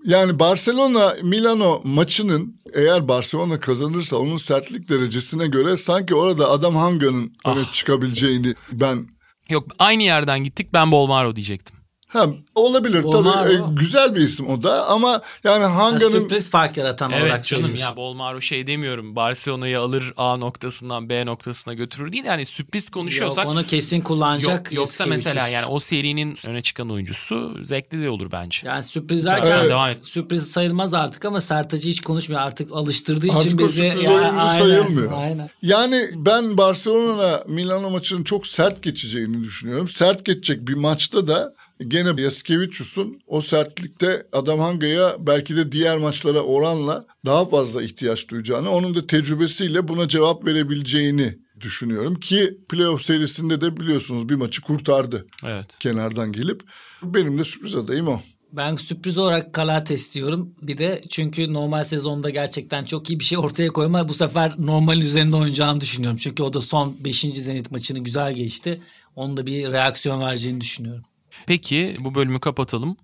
Yani 0.05 0.39
Barcelona 0.39 1.15
Milano 1.23 1.81
maçının 1.83 2.61
eğer 2.73 3.07
Barcelona 3.07 3.59
kazanırsa 3.59 4.17
onun 4.17 4.37
sertlik 4.37 4.89
derecesine 4.89 5.47
göre 5.47 5.77
sanki 5.77 6.15
orada 6.15 6.49
Adam 6.49 6.75
Hanga'nın 6.75 7.33
öne 7.45 7.63
çıkabileceğini 7.71 8.55
ben 8.71 9.07
Yok 9.49 9.67
aynı 9.79 10.03
yerden 10.03 10.43
gittik 10.43 10.73
ben 10.73 10.91
Bolmaro 10.91 11.35
diyecektim. 11.35 11.75
Ha, 12.07 12.25
olabilir 12.55 13.03
Bolmaro. 13.03 13.43
tabii. 13.43 13.53
E, 13.53 13.59
güzel 13.79 14.15
bir 14.15 14.21
isim 14.21 14.49
o 14.49 14.63
da 14.63 14.87
ama 14.87 15.21
yani 15.43 15.61
Yani 15.61 15.65
Hanga'nın 15.73 16.11
sürpriz 16.11 16.49
fark 16.49 16.77
yaratan 16.77 17.11
olarak 17.11 17.23
Evet 17.29 17.45
canım 17.45 17.63
söylüyorsun. 17.63 17.85
ya 17.89 17.95
Bolmaro 17.95 18.41
şey 18.41 18.67
demiyorum. 18.67 19.15
Barcelona'yı 19.15 19.79
alır 19.79 20.13
A 20.17 20.37
noktasından 20.37 21.09
B 21.09 21.25
noktasına 21.25 21.73
götürür 21.73 22.11
değil. 22.11 22.23
Yani 22.25 22.45
sürpriz 22.45 22.89
konuşuyorsak 22.89 23.45
Yok, 23.45 23.53
onu 23.53 23.65
kesin 23.65 24.01
kullanacak. 24.01 24.65
yok, 24.71 24.73
yoksa 24.73 25.05
mesela 25.05 25.47
yani 25.47 25.65
o 25.65 25.79
serinin 25.79 26.37
öne 26.47 26.61
çıkan 26.61 26.91
oyuncusu 26.91 27.63
zevkli 27.63 28.03
de 28.03 28.09
olur 28.09 28.31
bence. 28.31 28.59
Yani 28.67 28.83
sürpriz 28.83 29.25
Evet. 29.27 29.69
Devam 29.69 29.89
et. 29.89 30.05
sürpriz 30.05 30.51
sayılmaz 30.51 30.93
artık 30.93 31.25
ama 31.25 31.41
Sertac'ı 31.41 31.89
hiç 31.89 32.01
konuşmuyor. 32.01 32.41
Artık 32.41 32.71
alıştırdığı 32.73 33.31
Artık 33.31 33.45
için 33.45 33.57
o 33.57 33.59
bizi. 33.59 33.81
sürpriz 33.81 34.03
Ya, 34.03 34.11
oyuncu 34.13 34.27
aynen, 34.41 34.57
sayılmıyor. 34.57 35.11
Aynen. 35.15 35.49
Yani 35.61 36.05
ben 36.15 36.57
Barcelona 36.57 37.43
Milano 37.47 37.89
maçının 37.89 38.23
çok 38.23 38.47
sert 38.47 38.83
geçeceğini 38.83 39.43
düşünüyorum. 39.43 39.87
Sert 39.87 40.25
geçecek 40.25 40.67
bir 40.67 40.73
maçta 40.73 41.27
da 41.27 41.53
gene 41.87 42.21
Yasikevicius'un 42.21 43.21
o 43.27 43.41
sertlikte 43.41 44.27
Adam 44.31 44.59
Hanga'ya 44.59 45.15
belki 45.19 45.55
de 45.55 45.71
diğer 45.71 45.97
maçlara 45.97 46.41
oranla 46.41 47.05
daha 47.25 47.45
fazla 47.45 47.83
ihtiyaç 47.83 48.29
duyacağını, 48.29 48.69
onun 48.69 48.95
da 48.95 49.07
tecrübesiyle 49.07 49.87
buna 49.87 50.07
cevap 50.07 50.45
verebileceğini 50.45 51.39
düşünüyorum 51.61 52.15
ki 52.15 52.57
playoff 52.69 53.01
serisinde 53.01 53.61
de 53.61 53.77
biliyorsunuz 53.77 54.29
bir 54.29 54.35
maçı 54.35 54.61
kurtardı 54.61 55.27
Evet. 55.45 55.77
kenardan 55.79 56.31
gelip. 56.31 56.61
Benim 57.03 57.37
de 57.37 57.43
sürpriz 57.43 57.75
adayım 57.75 58.07
o. 58.07 58.19
Ben 58.53 58.75
sürpriz 58.75 59.17
olarak 59.17 59.53
Kalates 59.53 60.13
diyorum. 60.13 60.55
Bir 60.61 60.77
de 60.77 61.01
çünkü 61.09 61.53
normal 61.53 61.83
sezonda 61.83 62.29
gerçekten 62.29 62.85
çok 62.85 63.09
iyi 63.09 63.19
bir 63.19 63.25
şey 63.25 63.37
ortaya 63.37 63.69
koyma. 63.69 64.09
Bu 64.09 64.13
sefer 64.13 64.53
normal 64.57 65.01
üzerinde 65.01 65.35
oynayacağını 65.35 65.81
düşünüyorum. 65.81 66.17
Çünkü 66.21 66.43
o 66.43 66.53
da 66.53 66.61
son 66.61 66.95
5. 66.99 67.19
Zenit 67.19 67.71
maçını 67.71 67.99
güzel 67.99 68.33
geçti. 68.33 68.81
Onun 69.15 69.37
da 69.37 69.45
bir 69.45 69.71
reaksiyon 69.71 70.21
vereceğini 70.21 70.61
düşünüyorum. 70.61 71.03
Peki 71.47 71.97
bu 71.99 72.15
bölümü 72.15 72.39
kapatalım. 72.39 72.97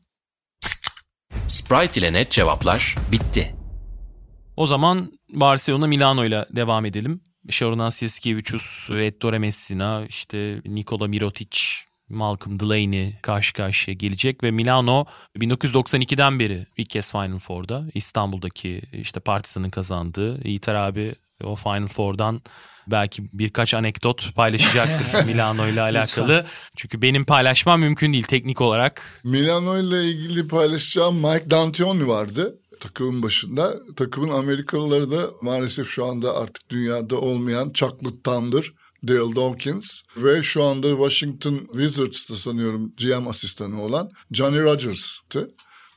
Sprite 1.47 1.99
ile 1.99 2.13
net 2.13 2.31
cevaplar 2.31 2.95
bitti. 3.11 3.55
O 4.57 4.65
zaman 4.65 5.11
Barcelona 5.29 5.87
Milano 5.87 6.25
ile 6.25 6.45
devam 6.55 6.85
edelim. 6.85 7.21
Sharunas 7.49 8.01
Yasikevicius, 8.01 8.89
Ettore 8.89 9.39
Messina, 9.39 10.05
işte 10.05 10.61
Nikola 10.65 11.07
Mirotic, 11.07 11.57
Malcolm 12.09 12.59
Delaney 12.59 13.15
karşı 13.21 13.53
karşıya 13.53 13.95
gelecek 13.95 14.43
ve 14.43 14.51
Milano 14.51 15.05
1992'den 15.37 16.39
beri 16.39 16.65
ilk 16.77 16.89
kez 16.89 17.11
Final 17.11 17.37
Four'da 17.37 17.85
İstanbul'daki 17.93 18.81
işte 18.93 19.19
Partizan'ın 19.19 19.69
kazandığı 19.69 20.47
Yiğiter 20.47 20.75
abi 20.75 21.15
o 21.43 21.55
Final 21.55 21.87
Four'dan 21.87 22.41
belki 22.91 23.23
birkaç 23.33 23.73
anekdot 23.73 24.35
paylaşacaktır 24.35 25.25
Milano 25.25 25.67
ile 25.67 25.81
alakalı. 25.81 26.45
Çünkü 26.75 27.01
benim 27.01 27.25
paylaşmam 27.25 27.79
mümkün 27.79 28.13
değil 28.13 28.23
teknik 28.23 28.61
olarak. 28.61 29.21
Milano 29.23 29.77
ile 29.77 30.03
ilgili 30.03 30.47
paylaşacağım 30.47 31.15
Mike 31.15 31.49
D'Antoni 31.49 32.07
vardı 32.07 32.57
takımın 32.81 33.23
başında. 33.23 33.75
Takımın 33.95 34.29
Amerikalıları 34.29 35.11
da 35.11 35.29
maalesef 35.41 35.89
şu 35.89 36.05
anda 36.05 36.35
artık 36.35 36.69
dünyada 36.69 37.19
olmayan 37.19 37.69
Chocolate 37.69 38.21
Thunder, 38.23 38.73
Dale 39.07 39.35
Dawkins 39.35 40.01
ve 40.17 40.43
şu 40.43 40.63
anda 40.63 40.89
Washington 40.89 41.57
Wizards'ta 41.71 42.35
sanıyorum 42.35 42.93
GM 42.97 43.27
asistanı 43.27 43.83
olan 43.83 44.11
Johnny 44.31 44.59
Rogers'tı. 44.59 45.51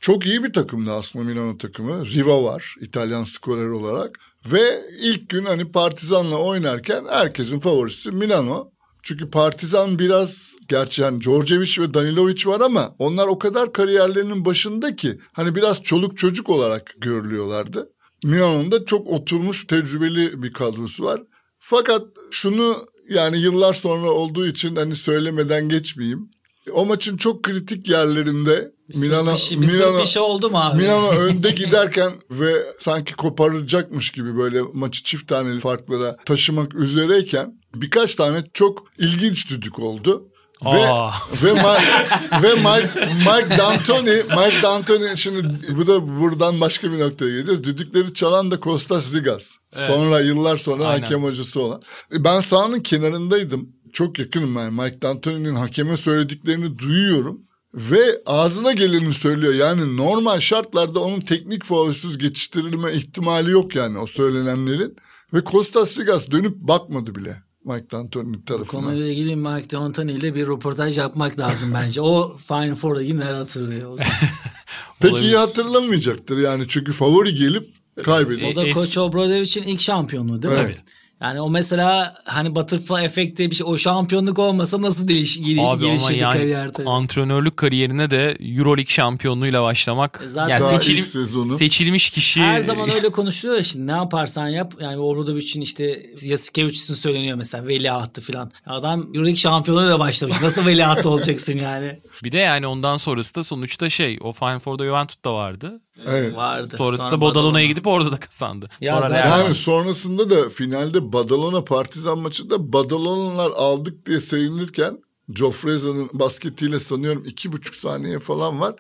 Çok 0.05 0.27
iyi 0.27 0.45
bir 0.45 0.53
takımdı 0.53 0.93
aslında 0.93 1.25
Milano 1.25 1.59
takımı. 1.59 2.07
Riva 2.07 2.45
var 2.45 2.75
İtalyan 2.81 3.25
skorer 3.25 3.69
olarak. 3.69 4.19
Ve 4.47 4.83
ilk 5.01 5.29
gün 5.29 5.45
hani 5.45 5.73
Partizan'la 5.73 6.37
oynarken 6.37 7.05
herkesin 7.11 7.61
favorisi 7.61 8.11
Milano. 8.11 8.71
Çünkü 9.03 9.31
Partizan 9.31 9.99
biraz 9.99 10.53
gerçi 10.69 11.03
yani 11.03 11.21
Djordjevic 11.21 11.83
ve 11.83 11.95
Danilovic 11.95 12.47
var 12.47 12.61
ama 12.61 12.95
onlar 12.99 13.27
o 13.27 13.39
kadar 13.39 13.73
kariyerlerinin 13.73 14.45
başında 14.45 14.97
ki 14.97 15.19
hani 15.33 15.55
biraz 15.55 15.83
çoluk 15.83 16.19
çocuk 16.19 16.51
olarak 16.51 16.95
görülüyorlardı. 16.99 17.91
Milano'nun 18.25 18.73
da 18.73 18.85
çok 18.85 19.07
oturmuş 19.07 19.67
tecrübeli 19.67 20.43
bir 20.43 20.53
kadrosu 20.53 21.05
var. 21.05 21.23
Fakat 21.59 22.03
şunu 22.31 22.87
yani 23.09 23.39
yıllar 23.39 23.75
sonra 23.75 24.11
olduğu 24.11 24.47
için 24.47 24.77
hani 24.77 24.97
söylemeden 24.97 25.69
geçmeyeyim. 25.69 26.31
O 26.73 26.87
maçın 26.87 27.17
çok 27.17 27.43
kritik 27.43 27.89
yerlerinde 27.89 28.73
Milano 28.95 29.37
bir 29.51 29.57
Milano 29.57 29.99
sırpişi 29.99 30.21
oldu 30.21 30.51
mu 30.51 30.59
abi? 30.59 30.83
Milano 30.83 31.09
önde 31.11 31.51
giderken 31.51 32.13
ve 32.31 32.67
sanki 32.79 33.15
koparacakmış 33.15 34.11
gibi 34.11 34.39
böyle 34.39 34.61
maçı 34.73 35.03
çift 35.03 35.29
taneli 35.29 35.61
farklara 35.61 36.17
taşımak 36.17 36.75
üzereyken 36.75 37.61
birkaç 37.75 38.15
tane 38.15 38.43
çok 38.55 38.85
ilginç 38.99 39.51
düdük 39.51 39.79
oldu. 39.79 40.29
Ve 40.65 40.89
Aa. 40.89 41.11
ve 41.43 41.53
Mike, 41.53 42.43
ve 42.43 42.55
Mike 42.55 43.07
Mike 43.07 43.59
D'Antoni 43.59 44.11
Mike 44.11 44.63
D'Antoni 44.63 45.17
şimdi 45.19 45.49
bu 45.77 45.87
da 45.87 46.21
buradan 46.21 46.61
başka 46.61 46.93
bir 46.93 46.99
noktaya 46.99 47.31
geliyoruz. 47.31 47.65
Düdükleri 47.65 48.15
çalan 48.15 48.51
da 48.51 48.61
Kostas 48.61 49.15
Rigas. 49.15 49.45
Sonra 49.87 50.21
yıllar 50.21 50.57
sonra 50.57 50.87
Aynen. 50.87 51.03
hakem 51.03 51.23
hocası 51.23 51.61
olan. 51.63 51.83
Ben 52.13 52.41
sahanın 52.41 52.81
kenarındaydım. 52.81 53.69
Çok 53.95 54.19
yakınım 54.19 54.57
ben. 54.57 54.73
Mike 54.73 55.03
D'Antoni'nin 55.03 55.55
hakeme 55.55 55.97
söylediklerini 55.97 56.79
duyuyorum. 56.79 57.41
Ve 57.75 58.23
ağzına 58.27 58.73
geleni 58.73 59.15
söylüyor. 59.15 59.55
Yani 59.55 59.97
normal 59.97 60.41
şartlarda 60.41 61.01
onun 61.01 61.21
teknik 61.21 61.65
faulsüz 61.65 62.19
geçiştirilme 62.19 62.93
ihtimali 62.93 63.51
yok 63.51 63.75
yani 63.75 63.99
o 63.99 64.07
söylenenlerin. 64.07 64.97
Ve 65.35 65.45
Kostas 65.45 65.99
Rigas 65.99 66.31
dönüp 66.31 66.55
bakmadı 66.57 67.15
bile 67.15 67.37
Mike 67.65 67.91
D'Antoni'nin 67.91 68.35
Bu 68.41 68.45
tarafına. 68.45 68.81
konuyla 68.81 69.07
ilgili 69.09 69.37
Mike 69.37 69.71
D'Antoni 69.71 70.13
ile 70.13 70.35
bir 70.35 70.47
röportaj 70.47 70.99
yapmak 70.99 71.39
lazım 71.39 71.71
bence. 71.75 72.01
O 72.01 72.37
Final 72.49 72.75
Four'da 72.75 73.03
yine 73.03 73.25
hatırlıyor. 73.25 73.91
O, 73.91 73.97
zaman. 73.97 74.11
Pek 75.01 75.13
Olabilir. 75.13 75.29
iyi 75.29 75.37
hatırlamayacaktır 75.37 76.39
yani 76.39 76.65
çünkü 76.69 76.93
favori 76.93 77.35
gelip 77.35 77.69
kaybediyor. 78.05 78.53
o 78.53 78.57
da 78.57 78.67
Es- 78.67 78.75
Koç 78.75 78.99
Obradovic'in 78.99 79.63
ilk 79.63 79.81
şampiyonluğu 79.81 80.43
değil 80.43 80.55
mi? 80.55 80.61
Evet. 80.65 80.79
Yani 81.21 81.41
o 81.41 81.51
mesela 81.51 82.15
hani 82.25 82.55
butterfly 82.55 83.05
efekti 83.05 83.51
bir 83.51 83.57
şey. 83.57 83.67
O 83.71 83.79
şampiyonluk 83.79 84.39
olmasa 84.39 84.83
nasıl 84.83 85.09
değiş, 85.09 85.41
gel- 85.43 85.59
Abi 85.59 85.65
ama 85.65 85.77
gelişirdi 85.77 86.19
yani 86.19 86.33
kariyer 86.33 86.73
tabii. 86.73 86.89
antrenörlük 86.89 87.57
kariyerine 87.57 88.11
de 88.11 88.37
Euroleague 88.41 88.91
şampiyonluğuyla 88.93 89.63
başlamak. 89.63 90.21
E 90.25 90.29
zaten- 90.29 90.49
yani 90.51 90.61
Daha 90.61 90.79
seçilim, 90.79 91.05
sezonu. 91.05 91.59
seçilmiş 91.59 92.11
kişi. 92.11 92.41
Her 92.43 92.61
zaman 92.61 92.91
öyle 92.95 93.09
konuşuluyor 93.13 93.57
ya 93.57 93.63
şimdi 93.65 93.87
ne 93.87 93.91
yaparsan 93.93 94.49
yap. 94.49 94.75
Yani 94.81 94.99
Obradovic'in 94.99 95.61
işte 95.61 96.07
Yasikevicius'un 96.23 96.95
söyleniyor 96.95 97.37
mesela 97.37 97.67
veliahtı 97.67 98.21
falan. 98.21 98.51
Adam 98.67 99.01
Euroleague 99.01 99.37
şampiyonluğuyla 99.37 99.99
başlamış. 99.99 100.43
Nasıl 100.43 100.67
veliahtı 100.67 101.09
olacaksın 101.11 101.59
yani? 101.59 102.01
Bir 102.25 102.33
de 102.33 102.39
yani 102.39 102.67
ondan 102.67 102.97
sonrası 102.97 103.35
da 103.35 103.45
sonuçta 103.45 103.91
şey 103.91 104.19
o 104.21 104.33
Final 104.33 104.59
Four'da 104.59 104.85
Juventus 104.85 105.25
da 105.25 105.35
vardı. 105.35 105.81
Evet. 106.07 106.37
Vardı. 106.37 106.75
Sonrasında 106.79 107.09
Sonra 107.11 107.21
Badalona'ya 107.21 107.35
Badalona. 107.45 107.65
gidip 107.65 107.87
orada 107.87 108.13
da 108.13 108.17
kazandı. 108.21 108.69
Ya 108.81 108.95
Sonra 108.95 109.09
zaten- 109.09 109.31
Yani 109.39 109.55
sonrasında 109.55 110.31
da 110.31 110.49
finalde 110.49 111.13
Badalona 111.13 111.65
Partizan 111.65 112.19
maçında 112.19 112.73
Badalonalar 112.73 113.51
aldık 113.51 114.07
diye 114.07 114.21
sevinirken 114.21 114.99
Jofreza'nın 115.35 116.11
basketiyle 116.13 116.81
sanıyorum 116.81 117.23
iki 117.27 117.53
buçuk 117.53 117.75
saniye 117.75 118.19
falan 118.19 118.61
var. 118.61 118.75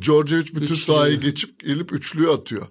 Djordjevic 0.00 0.46
bütün 0.46 0.60
Üçlüyor. 0.74 0.98
sahayı 0.98 1.20
geçip 1.20 1.60
gelip 1.60 1.92
üçlüğü 1.92 2.30
atıyor. 2.30 2.66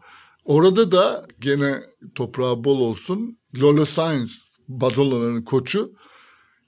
Orada 0.45 0.91
da 0.91 1.25
gene 1.39 1.83
toprağı 2.15 2.63
bol 2.63 2.79
olsun 2.79 3.37
Lolo 3.55 3.85
Sainz 3.85 4.39
Badalona'nın 4.67 5.41
koçu. 5.41 5.91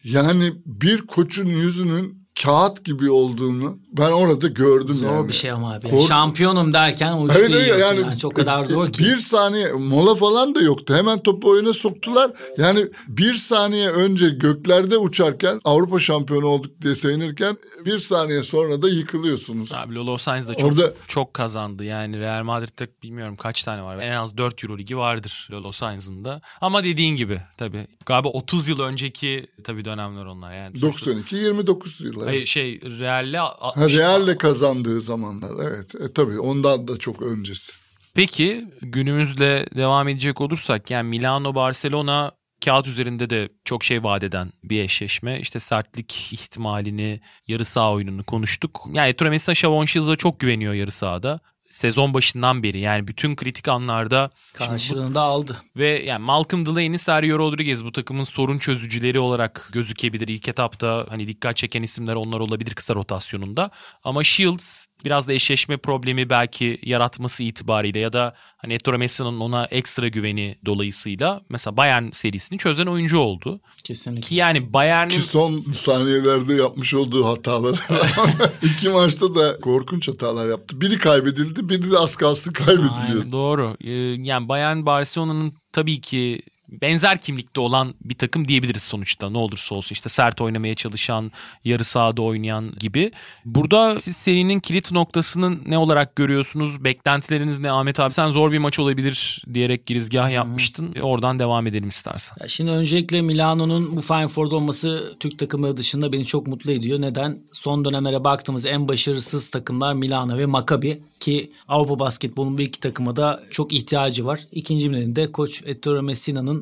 Yani 0.04 0.54
bir 0.66 1.02
koçun 1.02 1.46
yüzünün 1.46 2.19
kağıt 2.44 2.86
gibi 2.86 3.12
olduğunu 3.12 3.78
ben 3.92 4.12
orada 4.12 4.48
gördüm 4.48 4.96
Zor 4.96 5.08
yani. 5.08 5.28
bir 5.28 5.34
şey 5.34 5.52
ama 5.52 5.74
abi. 5.74 5.88
Kork- 5.90 6.08
Şampiyonum 6.08 6.74
derken 6.74 7.14
o 7.14 7.28
Evet, 7.32 7.50
evet 7.54 7.80
yani, 7.80 8.00
yani. 8.02 8.18
Çok 8.20 8.36
kadar 8.36 8.66
zor 8.66 8.92
ki. 8.92 9.04
Bir 9.04 9.18
saniye 9.18 9.72
mola 9.72 10.16
falan 10.16 10.56
da 10.56 10.62
yoktu. 10.62 10.96
Hemen 10.96 11.20
topu 11.20 11.50
oyuna 11.50 11.74
soktular. 11.74 12.32
Yani 12.58 12.88
bir 13.08 13.34
saniye 13.34 13.90
önce 13.90 14.30
göklerde 14.30 14.98
uçarken 14.98 15.62
Avrupa 15.64 16.00
şampiyonu 16.00 16.46
olduk 16.46 16.82
diye 16.82 16.96
sevinirken 16.96 17.58
bir 17.86 17.98
saniye 17.98 18.44
sonra 18.44 18.82
da 18.82 18.90
yıkılıyorsunuz. 18.90 19.72
Abi 19.74 19.96
Lolo 19.96 20.18
Sainz 20.18 20.48
de 20.48 20.54
çok, 20.54 20.72
Orada- 20.72 20.94
çok 21.08 21.34
kazandı. 21.34 21.84
Yani 21.84 22.20
Real 22.20 22.44
Madrid'de 22.44 22.88
bilmiyorum 23.04 23.36
kaç 23.36 23.64
tane 23.64 23.84
var. 23.84 23.98
En 23.98 24.12
az 24.12 24.38
4 24.38 24.64
Euro 24.64 24.78
Ligi 24.78 24.98
vardır 24.98 25.48
Lolo 25.52 25.72
Sainz'ın 25.72 26.24
da. 26.26 26.42
Ama 26.62 26.84
dediğin 26.84 27.16
gibi 27.16 27.42
tabii. 27.58 27.88
Galiba 28.06 28.30
30 28.30 28.68
yıl 28.68 28.80
önceki 28.80 29.48
tabii 29.64 29.86
dönemler 29.86 30.26
onlar. 30.26 30.54
Yani 30.54 30.82
92 30.82 31.36
29 31.36 32.02
yıllar. 32.02 32.29
Hayır, 32.30 32.46
şey 32.46 32.82
Real'le 32.82 33.38
Ha, 33.38 33.56
60 33.60 33.94
Real'le 33.94 34.38
kazandığı 34.38 35.02
zamanlar 35.02 35.66
evet. 35.68 35.96
E, 35.96 36.14
tabii 36.14 36.40
ondan 36.40 36.88
da 36.88 36.98
çok 36.98 37.22
öncesi. 37.22 37.74
Peki 38.14 38.68
günümüzle 38.82 39.66
devam 39.76 40.08
edecek 40.08 40.42
olursak 40.42 40.92
yani 40.92 41.10
Milano 41.10 41.56
Barcelona 41.56 42.32
kağıt 42.66 42.88
üzerinde 42.88 43.30
de 43.30 43.50
çok 43.66 43.84
şey 43.84 44.04
vaat 44.04 44.24
eden 44.24 44.52
bir 44.64 44.84
eşleşme. 44.84 45.40
İşte 45.40 45.60
sertlik 45.60 46.34
ihtimalini, 46.34 47.22
yarı 47.48 47.66
saha 47.66 47.94
oyununu 47.94 48.24
konuştuk. 48.24 48.86
Yani 48.92 49.10
Ettore 49.10 49.30
Messina 49.30 49.56
Shavon 49.56 49.86
Shields'a 49.86 50.16
çok 50.16 50.40
güveniyor 50.40 50.74
yarı 50.74 50.92
sahada. 50.92 51.40
Sezon 51.70 52.14
başından 52.14 52.64
beri 52.64 52.80
yani 52.80 53.08
bütün 53.08 53.36
kritik 53.36 53.68
anlarda 53.68 54.30
Karşılığını 54.54 55.16
da 55.16 55.22
aldı. 55.22 55.58
ve 55.76 55.88
yani 55.88 56.24
Malcolm 56.24 56.66
Delaney, 56.66 56.98
Sergio 56.98 57.40
Rodriguez 57.40 57.86
bu 57.86 57.92
takımın 57.92 58.24
sorun 58.24 58.58
çözücüleri 58.58 59.20
olarak 59.20 59.70
gözükebilir. 59.74 60.28
İlk 60.28 60.48
etapta 60.48 61.06
hani 61.10 61.28
dikkat 61.28 61.58
çeken 61.58 61.84
isimler 61.84 62.16
onlar 62.16 62.40
olabilir 62.40 62.76
kısa 62.76 62.96
rotasyonunda. 62.96 63.72
Ama 64.04 64.24
Shields 64.24 64.88
biraz 65.06 65.28
da 65.28 65.34
eşleşme 65.34 65.78
problemi 65.78 66.30
belki 66.30 66.80
yaratması 66.84 67.44
itibariyle 67.44 68.00
ya 68.00 68.14
da 68.14 68.34
hani 68.58 68.74
Ettore 68.74 68.98
Messina'nın 68.98 69.40
ona 69.40 69.66
ekstra 69.66 70.08
güveni 70.08 70.56
dolayısıyla 70.66 71.42
mesela 71.50 71.78
Bayern 71.78 72.10
serisini 72.12 72.60
çözen 72.60 72.86
oyuncu 72.86 73.20
oldu. 73.20 73.60
Kesinlikle. 73.84 74.22
Ki 74.22 74.36
yani 74.36 74.74
Bayern'in 74.74 75.10
Ki 75.10 75.22
son 75.22 75.66
saniyelerde 75.72 76.54
yapmış 76.54 76.94
olduğu 76.94 77.26
hatalar. 77.26 77.80
İki 78.64 78.90
maçta 78.90 79.36
da 79.36 79.60
korkunç 79.60 80.08
hatalar 80.08 80.48
yaptı. 80.48 80.82
Biri 80.82 80.98
kaybedildi, 81.00 81.70
biri 81.70 81.92
de 81.92 81.98
az 81.98 82.16
kalsın 82.16 82.54
kaybediliyor. 82.54 83.20
Aynen. 83.20 83.32
Doğru. 83.32 83.78
Ee, 83.82 83.92
Yani 84.24 84.50
Bayern 84.50 84.86
Barcelona'nın 84.86 85.54
tabii 85.74 86.02
ki 86.02 86.42
benzer 86.72 87.22
kimlikte 87.22 87.62
olan 87.62 87.94
bir 88.02 88.16
takım 88.16 88.48
diyebiliriz 88.48 88.84
sonuçta. 88.84 89.30
Ne 89.30 89.38
olursa 89.38 89.76
olsun 89.76 89.94
işte 89.94 90.10
sert 90.10 90.42
oynamaya 90.42 90.76
çalışan, 90.76 91.32
yarı 91.66 91.84
sahada 91.84 92.22
oynayan 92.22 92.72
gibi. 92.80 93.12
Burada 93.46 94.00
siz 94.00 94.18
serinin 94.18 94.60
kilit 94.60 94.92
noktasının 94.92 95.62
ne 95.68 95.78
olarak 95.78 96.16
görüyorsunuz? 96.16 96.84
Beklentileriniz 96.84 97.60
ne 97.60 97.72
Ahmet 97.72 98.00
abi? 98.00 98.12
Sen 98.12 98.28
zor 98.28 98.52
bir 98.52 98.58
maç 98.58 98.80
olabilir 98.80 99.44
diyerek 99.54 99.86
girizgah 99.86 100.32
yapmıştın. 100.32 100.96
Oradan 101.02 101.40
devam 101.40 101.68
edelim 101.68 101.90
istersen. 101.90 102.38
Ya 102.42 102.48
şimdi 102.48 102.72
öncelikle 102.72 103.22
Milano'nun 103.22 103.98
bu 103.98 104.02
Final 104.02 104.28
Four'da 104.28 104.56
olması 104.56 105.16
Türk 105.20 105.40
takımları 105.40 105.78
dışında 105.78 106.14
beni 106.14 106.26
çok 106.26 106.48
mutlu 106.48 106.72
ediyor. 106.72 107.02
Neden? 107.02 107.40
Son 107.52 107.86
dönemlere 107.86 108.24
baktığımız 108.24 108.66
en 108.66 108.88
başarısız 108.88 109.50
takımlar 109.50 109.94
Milano 109.94 110.38
ve 110.38 110.46
Maccabi 110.46 111.00
ki 111.20 111.52
Avrupa 111.68 112.00
basketbolunun 112.00 112.58
bu 112.58 112.62
iki 112.62 112.80
takıma 112.80 113.16
da 113.16 113.44
çok 113.52 113.74
ihtiyacı 113.74 114.26
var. 114.26 114.40
İkinci 114.52 114.90
de 115.16 115.32
koç 115.32 115.64
Ettore 115.66 116.02
Messina'nın 116.02 116.59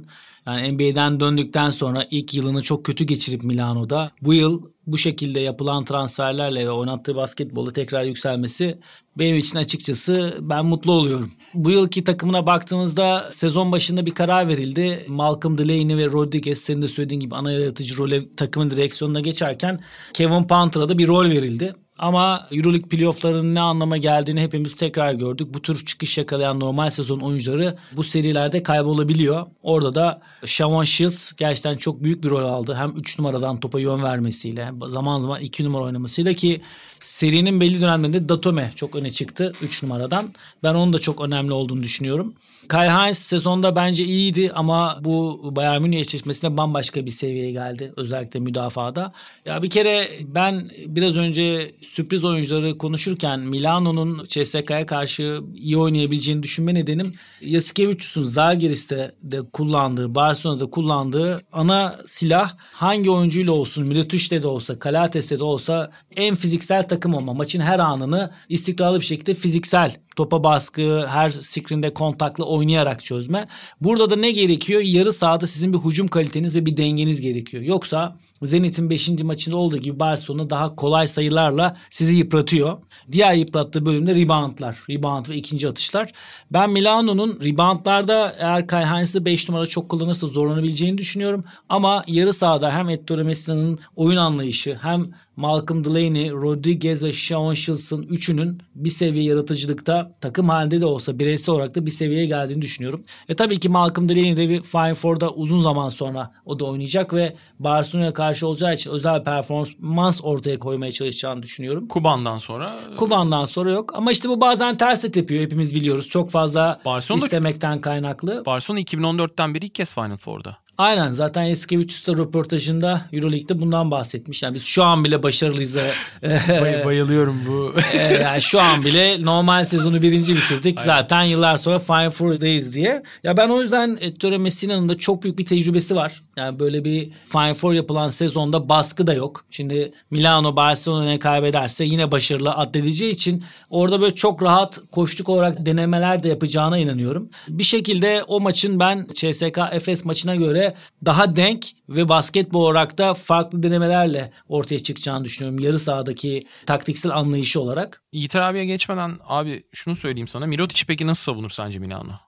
yani 0.47 0.71
NBA'den 0.71 1.19
döndükten 1.19 1.69
sonra 1.69 2.07
ilk 2.11 2.33
yılını 2.33 2.61
çok 2.61 2.85
kötü 2.85 3.03
geçirip 3.03 3.43
Milano'da 3.43 4.11
bu 4.21 4.33
yıl 4.33 4.63
bu 4.87 4.97
şekilde 4.97 5.39
yapılan 5.39 5.85
transferlerle 5.85 6.65
ve 6.65 6.71
oynattığı 6.71 7.15
basketbolu 7.15 7.73
tekrar 7.73 8.03
yükselmesi 8.03 8.79
benim 9.17 9.37
için 9.37 9.57
açıkçası 9.57 10.37
ben 10.41 10.65
mutlu 10.65 10.91
oluyorum. 10.91 11.31
Bu 11.53 11.71
yılki 11.71 12.03
takımına 12.03 12.45
baktığımızda 12.45 13.27
sezon 13.31 13.71
başında 13.71 14.05
bir 14.05 14.13
karar 14.13 14.47
verildi. 14.47 15.05
Malcolm 15.07 15.57
Delaney 15.57 15.97
ve 15.97 16.05
Rodriguez 16.05 16.59
senin 16.59 16.81
de 16.81 16.87
söylediğin 16.87 17.21
gibi 17.21 17.35
ana 17.35 17.51
yaratıcı 17.51 17.97
role 17.97 18.35
takımın 18.35 18.71
direksiyonuna 18.71 19.19
geçerken 19.19 19.79
Kevin 20.13 20.43
Panther'a 20.43 20.89
da 20.89 20.97
bir 20.97 21.07
rol 21.07 21.29
verildi. 21.29 21.73
Ama 21.99 22.47
Euroleague 22.51 22.89
playofflarının 22.89 23.55
ne 23.55 23.61
anlama 23.61 23.97
geldiğini 23.97 24.41
hepimiz 24.41 24.75
tekrar 24.75 25.13
gördük. 25.13 25.53
Bu 25.53 25.61
tür 25.61 25.85
çıkış 25.85 26.17
yakalayan 26.17 26.59
normal 26.59 26.89
sezon 26.89 27.19
oyuncuları 27.19 27.77
bu 27.91 28.03
serilerde 28.03 28.63
kaybolabiliyor. 28.63 29.45
Orada 29.63 29.95
da 29.95 30.21
Shavon 30.45 30.83
Shields 30.83 31.31
gerçekten 31.33 31.77
çok 31.77 32.03
büyük 32.03 32.23
bir 32.23 32.29
rol 32.29 32.45
aldı. 32.45 32.75
Hem 32.75 32.89
3 32.97 33.19
numaradan 33.19 33.59
topa 33.59 33.79
yön 33.79 34.03
vermesiyle 34.03 34.71
zaman 34.85 35.19
zaman 35.19 35.41
2 35.41 35.63
numara 35.63 35.83
oynamasıyla 35.83 36.33
ki 36.33 36.61
serinin 37.07 37.61
belli 37.61 37.81
dönemlerinde 37.81 38.29
Datome 38.29 38.71
çok 38.75 38.95
öne 38.95 39.11
çıktı 39.11 39.53
3 39.61 39.83
numaradan. 39.83 40.33
Ben 40.63 40.73
onun 40.73 40.93
da 40.93 40.99
çok 40.99 41.21
önemli 41.21 41.53
olduğunu 41.53 41.83
düşünüyorum. 41.83 42.33
Kyle 42.69 42.91
Hines 42.91 43.19
sezonda 43.19 43.75
bence 43.75 44.05
iyiydi 44.05 44.51
ama 44.55 44.99
bu 45.01 45.39
Bayern 45.55 45.81
Münih 45.81 45.99
eşleşmesinde 45.99 46.57
bambaşka 46.57 47.05
bir 47.05 47.11
seviyeye 47.11 47.51
geldi. 47.51 47.93
Özellikle 47.97 48.39
müdafada. 48.39 49.13
Ya 49.45 49.63
bir 49.63 49.69
kere 49.69 50.09
ben 50.21 50.69
biraz 50.85 51.17
önce 51.17 51.75
sürpriz 51.81 52.23
oyuncuları 52.23 52.77
konuşurken 52.77 53.39
Milano'nun 53.39 54.25
CSK'ya 54.27 54.85
karşı 54.85 55.41
iyi 55.55 55.77
oynayabileceğini 55.77 56.43
düşünme 56.43 56.73
nedenim 56.73 57.13
Yasikevicius'un 57.41 58.23
Zagiris'te 58.23 59.11
de 59.23 59.41
kullandığı, 59.53 60.15
Barcelona'da 60.15 60.65
kullandığı 60.65 61.41
ana 61.51 61.95
silah 62.05 62.53
hangi 62.57 63.09
oyuncuyla 63.09 63.53
olsun, 63.53 63.87
Miletuş'te 63.87 64.43
de 64.43 64.47
olsa, 64.47 64.79
Kalates'te 64.79 65.39
de 65.39 65.43
olsa 65.43 65.91
en 66.15 66.35
fiziksel 66.35 66.87
takım 66.87 66.96
olma. 67.05 67.33
Maçın 67.33 67.59
her 67.59 67.79
anını 67.79 68.31
istikrarlı 68.49 68.99
bir 68.99 69.05
şekilde 69.05 69.33
fiziksel 69.33 69.95
topa 70.17 70.43
baskı, 70.43 71.07
her 71.07 71.29
screen'de 71.29 71.93
kontaklı 71.93 72.45
oynayarak 72.45 73.03
çözme. 73.03 73.47
Burada 73.81 74.09
da 74.09 74.15
ne 74.15 74.31
gerekiyor? 74.31 74.81
Yarı 74.81 75.13
sahada 75.13 75.47
sizin 75.47 75.73
bir 75.73 75.77
hücum 75.77 76.07
kaliteniz 76.07 76.55
ve 76.55 76.65
bir 76.65 76.77
dengeniz 76.77 77.21
gerekiyor. 77.21 77.63
Yoksa 77.63 78.15
Zenit'in 78.43 78.89
5. 78.89 79.09
maçında 79.09 79.57
olduğu 79.57 79.77
gibi 79.77 79.99
Barcelona 79.99 80.49
daha 80.49 80.75
kolay 80.75 81.07
sayılarla 81.07 81.77
sizi 81.89 82.15
yıpratıyor. 82.15 82.77
Diğer 83.11 83.33
yıprattığı 83.33 83.85
bölümde 83.85 84.15
reboundlar. 84.15 84.77
Rebound 84.89 85.29
ve 85.29 85.35
ikinci 85.35 85.67
atışlar. 85.67 86.11
Ben 86.51 86.69
Milano'nun 86.69 87.39
reboundlarda 87.43 88.35
eğer 88.39 88.67
Kai 88.67 88.85
Hines'ı 88.85 89.25
5 89.25 89.49
numara 89.49 89.65
çok 89.65 89.89
kullanırsa 89.89 90.27
zorlanabileceğini 90.27 90.97
düşünüyorum. 90.97 91.43
Ama 91.69 92.03
yarı 92.07 92.33
sahada 92.33 92.71
hem 92.71 92.89
Ettore 92.89 93.23
Messina'nın 93.23 93.79
oyun 93.95 94.17
anlayışı 94.17 94.77
hem 94.81 95.11
Malcolm 95.37 95.83
Delaney, 95.83 96.31
Rodriguez 96.31 97.03
ve 97.03 97.13
Shawn 97.13 97.53
Shields'ın 97.53 98.03
üçünün 98.03 98.61
bir 98.75 98.89
seviye 98.89 99.23
yaratıcılıkta 99.23 100.11
takım 100.21 100.49
halinde 100.49 100.81
de 100.81 100.85
olsa 100.85 101.19
bireysel 101.19 101.55
olarak 101.55 101.75
da 101.75 101.85
bir 101.85 101.91
seviyeye 101.91 102.25
geldiğini 102.25 102.61
düşünüyorum. 102.61 103.03
E 103.29 103.35
tabii 103.35 103.59
ki 103.59 103.69
Malcolm 103.69 104.09
Delaney 104.09 104.37
de 104.37 104.49
bir 104.49 104.61
Final 104.61 104.95
Four'da 104.95 105.31
uzun 105.31 105.61
zaman 105.61 105.89
sonra 105.89 106.31
o 106.45 106.59
da 106.59 106.65
oynayacak 106.65 107.13
ve 107.13 107.35
Barcelona'ya 107.59 108.13
karşı 108.13 108.47
olacağı 108.47 108.73
için 108.73 108.91
özel 108.91 109.23
performans 109.23 110.19
ortaya 110.23 110.59
koymaya 110.59 110.91
çalışacağını 110.91 111.43
düşünüyorum. 111.43 111.87
Kuban'dan 111.87 112.37
sonra 112.37 112.79
Kuban'dan 112.97 113.45
sonra 113.45 113.71
yok 113.71 113.95
ama 113.95 114.11
işte 114.11 114.29
bu 114.29 114.41
bazen 114.41 114.77
ters 114.77 115.03
de 115.03 115.11
tepiyor 115.11 115.43
hepimiz 115.43 115.75
biliyoruz. 115.75 116.09
Çok 116.09 116.31
fazla 116.31 116.81
Barcelona 116.85 117.25
istemekten 117.25 117.81
kaynaklı. 117.81 118.43
Barcelona 118.45 118.81
2014'ten 118.81 119.55
beri 119.55 119.65
ilk 119.65 119.75
kez 119.75 119.93
Final 119.93 120.17
Four'da. 120.17 120.57
Aynen 120.77 121.11
zaten 121.11 121.45
Eskevicius 121.45 122.07
da 122.07 122.13
röportajında 122.13 123.01
Euroleague'de 123.13 123.61
bundan 123.61 123.91
bahsetmiş. 123.91 124.43
Yani 124.43 124.55
biz 124.55 124.63
şu 124.63 124.83
an 124.83 125.03
bile 125.03 125.23
başarılıyız. 125.23 125.75
Bay- 126.61 126.85
bayılıyorum 126.85 127.41
bu. 127.47 127.73
Ee, 127.93 127.97
yani 128.13 128.41
şu 128.41 128.61
an 128.61 128.83
bile 128.83 129.25
normal 129.25 129.63
sezonu 129.63 130.01
birinci 130.01 130.35
bitirdik. 130.35 130.81
Zaten 130.81 131.23
yıllar 131.23 131.57
sonra 131.57 131.79
Final 131.79 132.09
Four'dayız 132.09 132.75
diye. 132.75 133.03
Ya 133.23 133.37
ben 133.37 133.49
o 133.49 133.61
yüzden 133.61 133.97
Ettore 134.01 134.37
Messina'nın 134.37 134.89
da 134.89 134.97
çok 134.97 135.23
büyük 135.23 135.39
bir 135.39 135.45
tecrübesi 135.45 135.95
var. 135.95 136.23
Yani 136.37 136.59
böyle 136.59 136.85
bir 136.85 137.11
Final 137.11 137.53
Four 137.53 137.73
yapılan 137.73 138.09
sezonda 138.09 138.69
baskı 138.69 139.07
da 139.07 139.13
yok. 139.13 139.45
Şimdi 139.49 139.93
Milano 140.11 140.55
Barcelona'ya 140.55 141.19
kaybederse 141.19 141.85
yine 141.85 142.11
başarılı 142.11 142.51
addedeceği 142.53 143.11
için 143.11 143.43
orada 143.69 144.01
böyle 144.01 144.15
çok 144.15 144.43
rahat 144.43 144.79
koştuk 144.91 145.29
olarak 145.29 145.65
denemeler 145.65 146.23
de 146.23 146.29
yapacağına 146.29 146.77
inanıyorum. 146.77 147.29
Bir 147.47 147.63
şekilde 147.63 148.23
o 148.27 148.39
maçın 148.39 148.79
ben 148.79 149.07
CSK 149.13 149.59
Efes 149.71 150.05
maçına 150.05 150.35
göre 150.35 150.75
daha 151.05 151.35
denk 151.35 151.65
ve 151.89 152.09
basketbol 152.09 152.61
olarak 152.61 152.97
da 152.97 153.13
farklı 153.13 153.63
denemelerle 153.63 154.31
ortaya 154.49 154.79
çıkacağını 154.79 155.25
düşünüyorum. 155.25 155.59
Yarı 155.59 155.79
sahadaki 155.79 156.41
taktiksel 156.65 157.11
anlayışı 157.15 157.61
olarak. 157.61 158.03
Yiğit 158.11 158.35
abiye 158.35 158.65
geçmeden 158.65 159.11
abi 159.27 159.63
şunu 159.73 159.95
söyleyeyim 159.95 160.27
sana. 160.27 160.45
Mirotic 160.45 160.83
peki 160.87 161.07
nasıl 161.07 161.23
savunur 161.23 161.49
sence 161.49 161.79
Milano? 161.79 162.26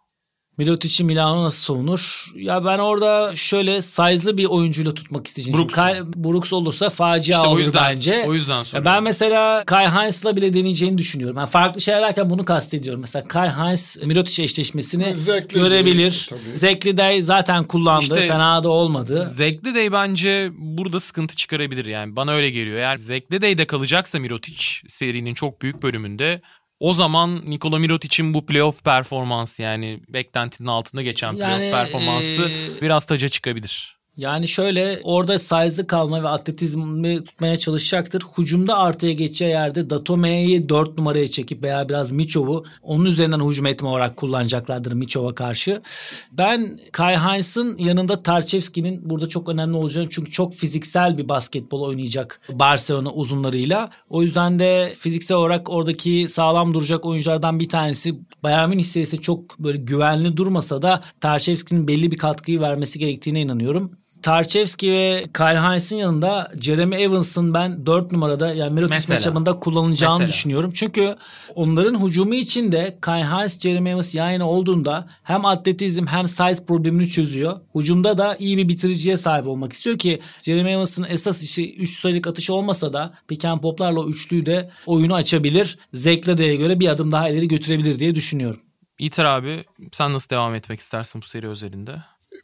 Milotic'i 0.60 1.04
Milano 1.04 1.43
nasıl 1.43 1.62
savunur? 1.63 2.26
Ya 2.36 2.65
ben 2.65 2.80
orada 2.80 3.36
şöyle 3.36 3.82
size'lı 3.82 4.38
bir 4.38 4.45
oyuncuyla 4.45 4.93
tutmak 4.93 5.28
isteyeceğim. 5.28 5.60
Brooks 5.60 5.74
Kyle- 5.76 6.13
Brooks 6.24 6.54
olursa 6.54 6.89
facia 6.89 7.38
İşte 7.38 7.48
o 7.48 7.52
olur 7.52 7.60
yüzden- 7.60 7.84
bence. 7.95 8.26
o 8.28 8.34
yüzden 8.34 8.58
Ya 8.58 8.63
soruyorum. 8.63 8.86
ben 8.93 9.04
mesela 9.04 9.63
Kyle 9.65 9.89
Hines'la 9.89 10.36
bile 10.36 10.54
deneyeceğini 10.54 10.98
düşünüyorum. 10.98 11.38
Yani 11.38 11.50
farklı 11.50 11.82
şeyler 11.82 12.02
derken 12.02 12.30
bunu 12.30 12.45
kastediyorum. 12.45 13.02
Mesela 13.02 13.28
Kyle 13.28 13.52
Hines 13.52 13.98
Milotic 14.04 14.43
eşleşmesini 14.43 15.17
Zekli 15.17 15.60
görebilir. 15.60 16.30
Zekli 16.54 16.98
de 16.98 17.22
zaten 17.22 17.63
kullandı. 17.63 18.04
İşte- 18.04 18.28
Fena 18.28 18.63
da 18.63 18.69
olmadı. 18.69 19.22
Zekli 19.22 19.76
Day 19.76 19.91
bence 19.91 20.50
burada 20.58 21.00
sıkıntı 21.00 21.36
çıkarabilir 21.36 21.86
yani. 21.86 22.15
Bana 22.15 22.32
öyle 22.32 22.50
geliyor. 22.50 22.78
Eğer 22.78 22.98
Zekli 22.98 23.41
Day'de 23.41 23.65
kalacaksa 23.67 24.19
Mirotic 24.19 24.63
serinin 24.88 25.34
çok 25.34 25.62
büyük 25.62 25.84
bölümünde 25.84 26.41
o 26.79 26.93
zaman 26.93 27.41
Nikola 27.45 27.79
Mirotic'in 27.79 28.33
bu 28.33 28.45
playoff 28.45 28.83
performansı 28.83 29.61
yani 29.61 29.99
beklentinin 30.09 30.67
altında 30.67 31.01
geçen 31.01 31.35
playoff 31.35 31.61
Yani, 31.61 31.71
performansı 31.71 32.41
eee, 32.49 32.81
biraz 32.81 33.05
taca 33.05 33.29
çıkabilir. 33.29 33.98
Yani 34.19 34.47
şöyle 34.47 35.01
orada 35.03 35.39
size'lı 35.39 35.88
kalma 35.88 36.23
ve 36.23 36.27
atletizmi 36.27 37.23
tutmaya 37.23 37.58
çalışacaktır. 37.58 38.23
Hücumda 38.38 38.77
artıya 38.77 39.13
geçeceği 39.13 39.51
yerde 39.51 39.89
Datome'yi 39.89 40.69
4 40.69 40.97
numaraya 40.97 41.27
çekip 41.27 41.63
veya 41.63 41.89
biraz 41.89 42.12
Miçov'u 42.12 42.65
onun 42.82 43.05
üzerinden 43.05 43.49
hücum 43.49 43.65
etme 43.65 43.88
olarak 43.88 44.17
kullanacaklardır 44.17 44.93
Miçov'a 44.93 45.36
karşı. 45.36 45.82
Ben 46.32 46.79
Kai 46.91 47.17
Hines'ın 47.17 47.77
yanında 47.77 48.17
Tarçevski'nin 48.17 49.10
burada 49.10 49.29
çok 49.29 49.49
önemli 49.49 49.77
olacağını 49.77 50.10
çünkü 50.10 50.32
çok 50.32 50.53
fiziksel 50.53 51.17
bir 51.17 51.29
basketbol 51.29 51.82
oynayacak 51.82 52.41
Barcelona 52.49 53.12
uzunlarıyla. 53.12 53.89
O 54.10 54.21
yüzden 54.21 54.60
de 54.60 54.93
fiziksel 54.99 55.38
olarak 55.38 55.69
oradaki 55.69 56.27
sağlam 56.29 56.73
duracak 56.73 57.05
oyunculardan 57.05 57.60
bir 57.60 57.69
tanesi 57.69 58.15
Bayern 58.43 58.69
Münih 58.69 58.84
serisi 58.84 59.21
çok 59.21 59.60
böyle 59.60 59.77
güvenli 59.77 60.38
durmasa 60.38 60.82
da 60.82 61.01
Tarçevski'nin 61.21 61.88
belli 61.88 62.12
bir 62.12 62.17
katkıyı 62.17 62.62
vermesi 62.62 62.99
gerektiğine 62.99 63.41
inanıyorum. 63.41 63.91
Tarchevski 64.21 64.91
ve 64.91 65.23
Kyle 65.38 65.60
Hines'in 65.60 65.97
yanında 65.97 66.51
Jeremy 66.62 67.03
Evans'ın 67.03 67.53
ben 67.53 67.86
4 67.86 68.12
numarada 68.12 68.53
yani 68.53 68.73
Mirotic 68.73 69.13
matchup'ında 69.13 69.60
kullanılacağını 69.60 70.13
Mesela. 70.13 70.29
düşünüyorum. 70.29 70.71
Çünkü 70.73 71.15
onların 71.55 72.05
hücumu 72.05 72.36
içinde 72.36 72.97
Kyle 73.05 73.25
Hines, 73.25 73.60
Jeremy 73.60 73.89
Evans 73.89 74.15
yan 74.15 74.29
yana 74.29 74.49
olduğunda 74.49 75.08
hem 75.23 75.45
atletizm 75.45 76.08
hem 76.08 76.27
size 76.27 76.65
problemini 76.65 77.10
çözüyor. 77.10 77.60
Hücumda 77.75 78.17
da 78.17 78.36
iyi 78.36 78.58
bir 78.58 78.67
bitiriciye 78.67 79.17
sahip 79.17 79.47
olmak 79.47 79.73
istiyor 79.73 79.97
ki 79.97 80.19
Jeremy 80.41 80.71
Evans'ın 80.71 81.05
esas 81.10 81.43
işi 81.43 81.75
3 81.75 81.99
sayılık 81.99 82.27
atış 82.27 82.49
olmasa 82.49 82.93
da 82.93 83.13
pick 83.27 83.45
and 83.45 83.62
pop'larla 83.62 84.05
üçlüyü 84.05 84.45
de 84.45 84.69
oyunu 84.86 85.15
açabilir. 85.15 85.77
Zeklede'ye 85.93 86.55
göre 86.55 86.79
bir 86.79 86.88
adım 86.88 87.12
daha 87.12 87.29
ileri 87.29 87.47
götürebilir 87.47 87.99
diye 87.99 88.15
düşünüyorum. 88.15 88.60
İter 88.99 89.25
abi 89.25 89.63
sen 89.91 90.13
nasıl 90.13 90.29
devam 90.29 90.55
etmek 90.55 90.79
istersin 90.79 91.21
bu 91.21 91.25
seri 91.25 91.47
özelinde? 91.47 91.95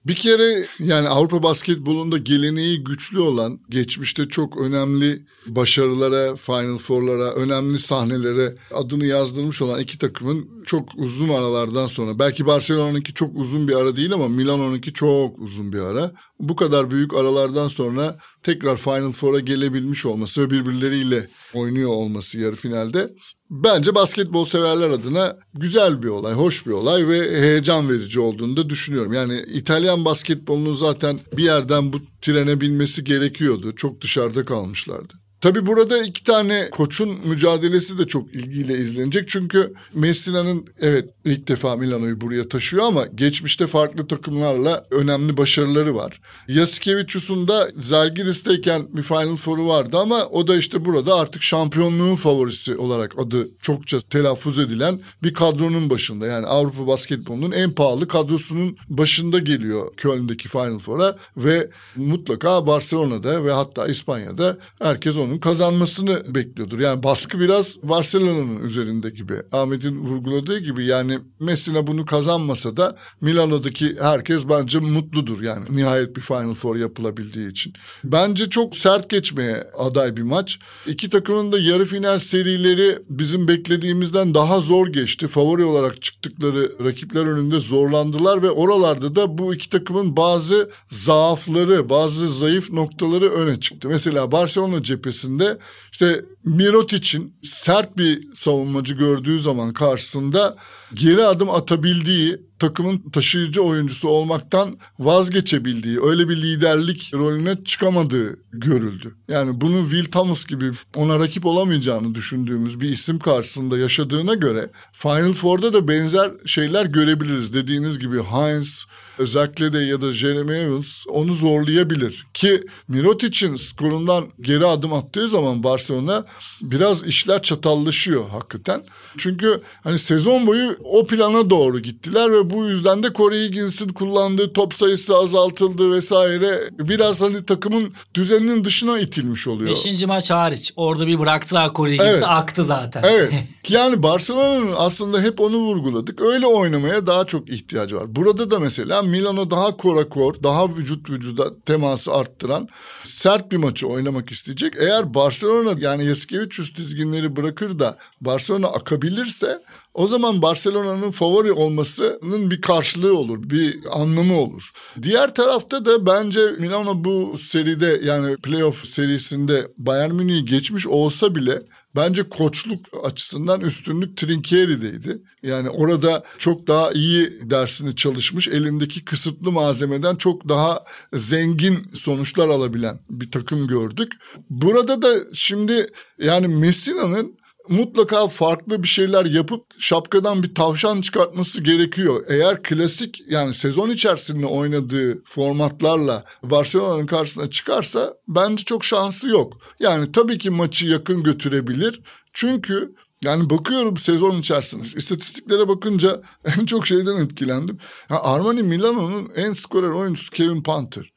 Bir 0.07 0.15
kere 0.15 0.67
yani 0.79 1.07
Avrupa 1.09 1.43
basketbolunda 1.43 2.17
geleneği 2.17 2.83
güçlü 2.83 3.19
olan, 3.19 3.59
geçmişte 3.69 4.27
çok 4.27 4.57
önemli 4.57 5.21
başarılara, 5.47 6.35
Final 6.35 6.77
Four'lara, 6.77 7.33
önemli 7.33 7.79
sahnelere 7.79 8.55
adını 8.73 9.05
yazdırmış 9.05 9.61
olan 9.61 9.79
iki 9.79 9.97
takımın 9.97 10.49
çok 10.65 10.89
uzun 10.95 11.29
aralardan 11.29 11.87
sonra, 11.87 12.19
belki 12.19 12.45
Barcelona'nınki 12.45 13.13
çok 13.13 13.35
uzun 13.35 13.67
bir 13.67 13.75
ara 13.75 13.95
değil 13.95 14.13
ama 14.13 14.27
Milano'nunki 14.27 14.93
çok 14.93 15.39
uzun 15.39 15.73
bir 15.73 15.79
ara. 15.79 16.11
Bu 16.39 16.55
kadar 16.55 16.91
büyük 16.91 17.13
aralardan 17.13 17.67
sonra 17.67 18.17
tekrar 18.43 18.77
Final 18.77 19.11
Four'a 19.11 19.39
gelebilmiş 19.39 20.05
olması 20.05 20.41
ve 20.41 20.49
birbirleriyle 20.49 21.29
oynuyor 21.53 21.89
olması 21.89 22.39
yarı 22.39 22.55
finalde 22.55 23.07
bence 23.49 23.95
basketbol 23.95 24.45
severler 24.45 24.89
adına 24.89 25.37
güzel 25.53 26.03
bir 26.03 26.07
olay, 26.07 26.33
hoş 26.33 26.67
bir 26.67 26.71
olay 26.71 27.07
ve 27.07 27.41
heyecan 27.41 27.89
verici 27.89 28.19
olduğunu 28.19 28.57
da 28.57 28.69
düşünüyorum. 28.69 29.13
Yani 29.13 29.45
İtalyan 29.53 30.05
basketbolunun 30.05 30.73
zaten 30.73 31.19
bir 31.37 31.43
yerden 31.43 31.93
bu 31.93 32.01
trene 32.21 32.61
binmesi 32.61 33.03
gerekiyordu. 33.03 33.75
Çok 33.75 34.01
dışarıda 34.01 34.45
kalmışlardı. 34.45 35.13
Tabii 35.41 35.65
burada 35.65 36.03
iki 36.03 36.23
tane 36.23 36.69
koçun 36.69 37.27
mücadelesi 37.27 37.97
de 37.97 38.07
çok 38.07 38.35
ilgiyle 38.35 38.77
izlenecek. 38.77 39.29
Çünkü 39.29 39.73
Messina'nın 39.93 40.65
evet 40.79 41.09
ilk 41.25 41.47
defa 41.47 41.75
Milano'yu 41.75 42.21
buraya 42.21 42.47
taşıyor 42.47 42.83
ama 42.85 43.05
geçmişte 43.05 43.67
farklı 43.67 44.07
takımlarla 44.07 44.85
önemli 44.91 45.37
başarıları 45.37 45.95
var. 45.95 46.21
Yasikevicius'un 46.47 47.47
da 47.47 47.69
Zalgiris'teyken 47.79 48.87
bir 48.89 49.01
Final 49.01 49.35
Four'u 49.35 49.67
vardı 49.67 49.97
ama 49.97 50.25
o 50.25 50.47
da 50.47 50.55
işte 50.55 50.85
burada 50.85 51.15
artık 51.15 51.43
şampiyonluğun 51.43 52.15
favorisi 52.15 52.77
olarak 52.77 53.19
adı 53.19 53.47
çokça 53.61 53.99
telaffuz 53.99 54.59
edilen 54.59 54.99
bir 55.23 55.33
kadronun 55.33 55.89
başında. 55.89 56.27
Yani 56.27 56.47
Avrupa 56.47 56.87
basketbolunun 56.87 57.51
en 57.51 57.71
pahalı 57.71 58.07
kadrosunun 58.07 58.77
başında 58.89 59.39
geliyor 59.39 59.95
Köln'deki 59.97 60.47
Final 60.47 60.79
Four'a 60.79 61.17
ve 61.37 61.69
mutlaka 61.95 62.67
Barcelona'da 62.67 63.45
ve 63.45 63.51
hatta 63.51 63.87
İspanya'da 63.87 64.57
herkes 64.79 65.17
onun 65.25 65.37
kazanmasını 65.37 66.35
bekliyordur. 66.35 66.79
Yani 66.79 67.03
baskı 67.03 67.39
biraz 67.39 67.77
Barcelona'nın 67.83 68.63
üzerinde 68.63 69.09
gibi. 69.09 69.33
Ahmet'in 69.51 69.99
vurguladığı 69.99 70.59
gibi 70.59 70.85
yani 70.85 71.19
Messina 71.39 71.87
bunu 71.87 72.05
kazanmasa 72.05 72.77
da 72.77 72.95
Milano'daki 73.21 73.95
herkes 74.01 74.49
bence 74.49 74.79
mutludur. 74.79 75.41
Yani 75.41 75.65
nihayet 75.69 76.15
bir 76.15 76.21
Final 76.21 76.53
Four 76.53 76.75
yapılabildiği 76.75 77.51
için. 77.51 77.73
Bence 78.03 78.49
çok 78.49 78.75
sert 78.75 79.09
geçmeye 79.09 79.67
aday 79.77 80.17
bir 80.17 80.21
maç. 80.21 80.59
İki 80.87 81.09
takımın 81.09 81.51
da 81.51 81.59
yarı 81.59 81.85
final 81.85 82.19
serileri 82.19 82.99
bizim 83.09 83.47
beklediğimizden 83.47 84.33
daha 84.33 84.59
zor 84.59 84.87
geçti. 84.87 85.27
Favori 85.27 85.63
olarak 85.63 86.01
çıktıkları 86.01 86.71
rakipler 86.83 87.27
önünde 87.27 87.59
zorlandılar 87.59 88.43
ve 88.43 88.49
oralarda 88.49 89.15
da 89.15 89.37
bu 89.37 89.55
iki 89.55 89.69
takımın 89.69 90.17
bazı 90.17 90.69
zaafları, 90.89 91.89
bazı 91.89 92.33
zayıf 92.33 92.71
noktaları 92.71 93.29
öne 93.31 93.59
çıktı. 93.59 93.87
Mesela 93.87 94.31
Barcelona 94.31 94.83
cephesinde 95.15 95.57
işte 95.91 96.25
Mirotic'in 96.43 97.33
sert 97.43 97.97
bir 97.97 98.33
savunmacı 98.35 98.93
gördüğü 98.93 99.39
zaman 99.39 99.73
karşısında 99.73 100.55
geri 100.93 101.25
adım 101.25 101.49
atabildiği, 101.49 102.41
takımın 102.59 103.09
taşıyıcı 103.09 103.61
oyuncusu 103.61 104.07
olmaktan 104.07 104.79
vazgeçebildiği, 104.99 105.99
öyle 106.01 106.29
bir 106.29 106.35
liderlik 106.35 107.11
rolüne 107.13 107.63
çıkamadığı 107.63 108.39
görüldü. 108.51 109.15
Yani 109.27 109.61
bunu 109.61 109.89
Will 109.89 110.11
Thomas 110.11 110.45
gibi 110.45 110.71
ona 110.95 111.19
rakip 111.19 111.45
olamayacağını 111.45 112.15
düşündüğümüz 112.15 112.81
bir 112.81 112.89
isim 112.89 113.19
karşısında 113.19 113.77
yaşadığına 113.77 114.33
göre 114.33 114.69
Final 114.91 115.33
Four'da 115.33 115.73
da 115.73 115.87
benzer 115.87 116.31
şeyler 116.45 116.85
görebiliriz. 116.85 117.53
Dediğiniz 117.53 117.99
gibi 117.99 118.19
Hines, 118.23 118.85
özellikle 119.17 119.73
de 119.73 119.79
ya 119.79 120.01
da 120.01 120.13
Jeremy 120.13 120.57
Evans 120.61 121.05
onu 121.07 121.33
zorlayabilir. 121.33 122.27
Ki 122.33 122.61
Mirotic'in 122.87 123.55
skorundan 123.55 124.25
geri 124.41 124.65
adım 124.67 124.93
attığı 124.93 125.27
zaman 125.27 125.63
Barcelona 125.63 126.25
biraz 126.61 127.03
işler 127.03 127.41
çatallaşıyor 127.41 128.29
hakikaten. 128.29 128.83
Çünkü 129.17 129.61
hani 129.83 129.99
sezon 129.99 130.47
boyu 130.47 130.77
o 130.83 131.07
plana 131.07 131.49
doğru 131.49 131.79
gittiler 131.79 132.31
ve 132.31 132.49
bu 132.49 132.65
yüzden 132.65 133.03
de 133.03 133.13
Corey 133.15 133.47
Higgins'in 133.47 133.89
kullandığı 133.89 134.53
top 134.53 134.73
sayısı 134.73 135.15
azaltıldı 135.17 135.91
vesaire. 135.91 136.69
Biraz 136.71 137.21
hani 137.21 137.45
takımın 137.45 137.93
düzeninin 138.13 138.65
dışına 138.65 138.99
itilmiş 138.99 139.47
oluyor. 139.47 139.69
Beşinci 139.69 140.05
maç 140.05 140.31
hariç. 140.31 140.73
Orada 140.75 141.07
bir 141.07 141.19
bıraktılar 141.19 141.73
Corey 141.73 141.93
Higgins'i 141.93 142.11
Evet. 142.11 142.23
aktı 142.27 142.63
zaten. 142.63 143.03
Evet. 143.03 143.33
Yani 143.69 144.03
Barcelona'nın 144.03 144.73
aslında 144.77 145.21
hep 145.21 145.41
onu 145.41 145.57
vurguladık. 145.57 146.21
Öyle 146.21 146.47
oynamaya 146.47 147.07
daha 147.07 147.25
çok 147.25 147.49
ihtiyacı 147.49 147.95
var. 147.95 148.15
Burada 148.15 148.51
da 148.51 148.59
mesela 148.59 149.01
Milano 149.05 149.51
daha 149.51 149.77
korakor, 149.77 150.43
daha 150.43 150.69
vücut 150.69 151.09
vücuda 151.09 151.59
teması 151.59 152.13
arttıran 152.13 152.67
sert 153.03 153.51
bir 153.51 153.57
maçı 153.57 153.87
oynamak 153.87 154.31
isteyecek. 154.31 154.73
Eğer 154.79 155.13
Barcelona 155.13 155.79
yani 155.79 156.05
Yasikevicius 156.05 156.75
dizginleri 156.75 157.35
bırakır 157.35 157.79
da 157.79 157.97
Barcelona 158.21 158.67
akabilirse 158.67 159.61
o 159.93 160.07
zaman 160.07 160.41
Barcelona'nın 160.41 161.11
favori 161.11 161.51
olmasının 161.51 162.51
bir 162.51 162.61
karşılığı 162.61 163.17
olur, 163.17 163.49
bir 163.49 163.79
anlamı 163.91 164.39
olur. 164.39 164.71
Diğer 165.01 165.35
tarafta 165.35 165.85
da 165.85 166.05
bence 166.05 166.51
Milano 166.59 167.03
bu 167.03 167.37
seride 167.37 168.01
yani 168.03 168.37
playoff 168.37 168.85
serisinde 168.85 169.67
Bayern 169.77 170.13
Münih'i 170.13 170.45
geçmiş 170.45 170.87
olsa 170.87 171.35
bile 171.35 171.61
bence 171.95 172.29
koçluk 172.29 172.85
açısından 173.03 173.61
üstünlük 173.61 174.17
Trinkieri'deydi. 174.17 175.21
Yani 175.43 175.69
orada 175.69 176.23
çok 176.37 176.67
daha 176.67 176.91
iyi 176.91 177.49
dersini 177.49 177.95
çalışmış, 177.95 178.47
elindeki 178.47 179.05
kısıtlı 179.05 179.51
malzemeden 179.51 180.15
çok 180.15 180.49
daha 180.49 180.83
zengin 181.13 181.83
sonuçlar 181.93 182.47
alabilen 182.47 182.99
bir 183.09 183.31
takım 183.31 183.67
gördük. 183.67 184.11
Burada 184.49 185.01
da 185.01 185.15
şimdi 185.33 185.87
yani 186.19 186.47
Messina'nın 186.47 187.37
mutlaka 187.69 188.27
farklı 188.27 188.83
bir 188.83 188.87
şeyler 188.87 189.25
yapıp 189.25 189.65
şapkadan 189.79 190.43
bir 190.43 190.55
tavşan 190.55 191.01
çıkartması 191.01 191.61
gerekiyor. 191.61 192.23
Eğer 192.29 192.63
klasik 192.63 193.23
yani 193.27 193.53
sezon 193.53 193.89
içerisinde 193.89 194.45
oynadığı 194.45 195.23
formatlarla 195.23 196.25
Barcelona'nın 196.43 197.05
karşısına 197.05 197.49
çıkarsa 197.49 198.13
bence 198.27 198.63
çok 198.63 198.85
şansı 198.85 199.27
yok. 199.27 199.57
Yani 199.79 200.11
tabii 200.11 200.37
ki 200.37 200.49
maçı 200.49 200.87
yakın 200.87 201.23
götürebilir. 201.23 202.01
Çünkü 202.33 202.95
yani 203.23 203.49
bakıyorum 203.49 203.97
sezon 203.97 204.37
içerisinde 204.37 204.87
istatistiklere 204.95 205.67
bakınca 205.67 206.21
en 206.59 206.65
çok 206.65 206.87
şeyden 206.87 207.15
etkilendim. 207.15 207.77
Ya 208.09 208.21
Armani 208.21 208.63
Milano'nun 208.63 209.31
en 209.35 209.53
skorer 209.53 209.89
oyuncusu 209.89 210.31
Kevin 210.31 210.63
Panther. 210.63 211.14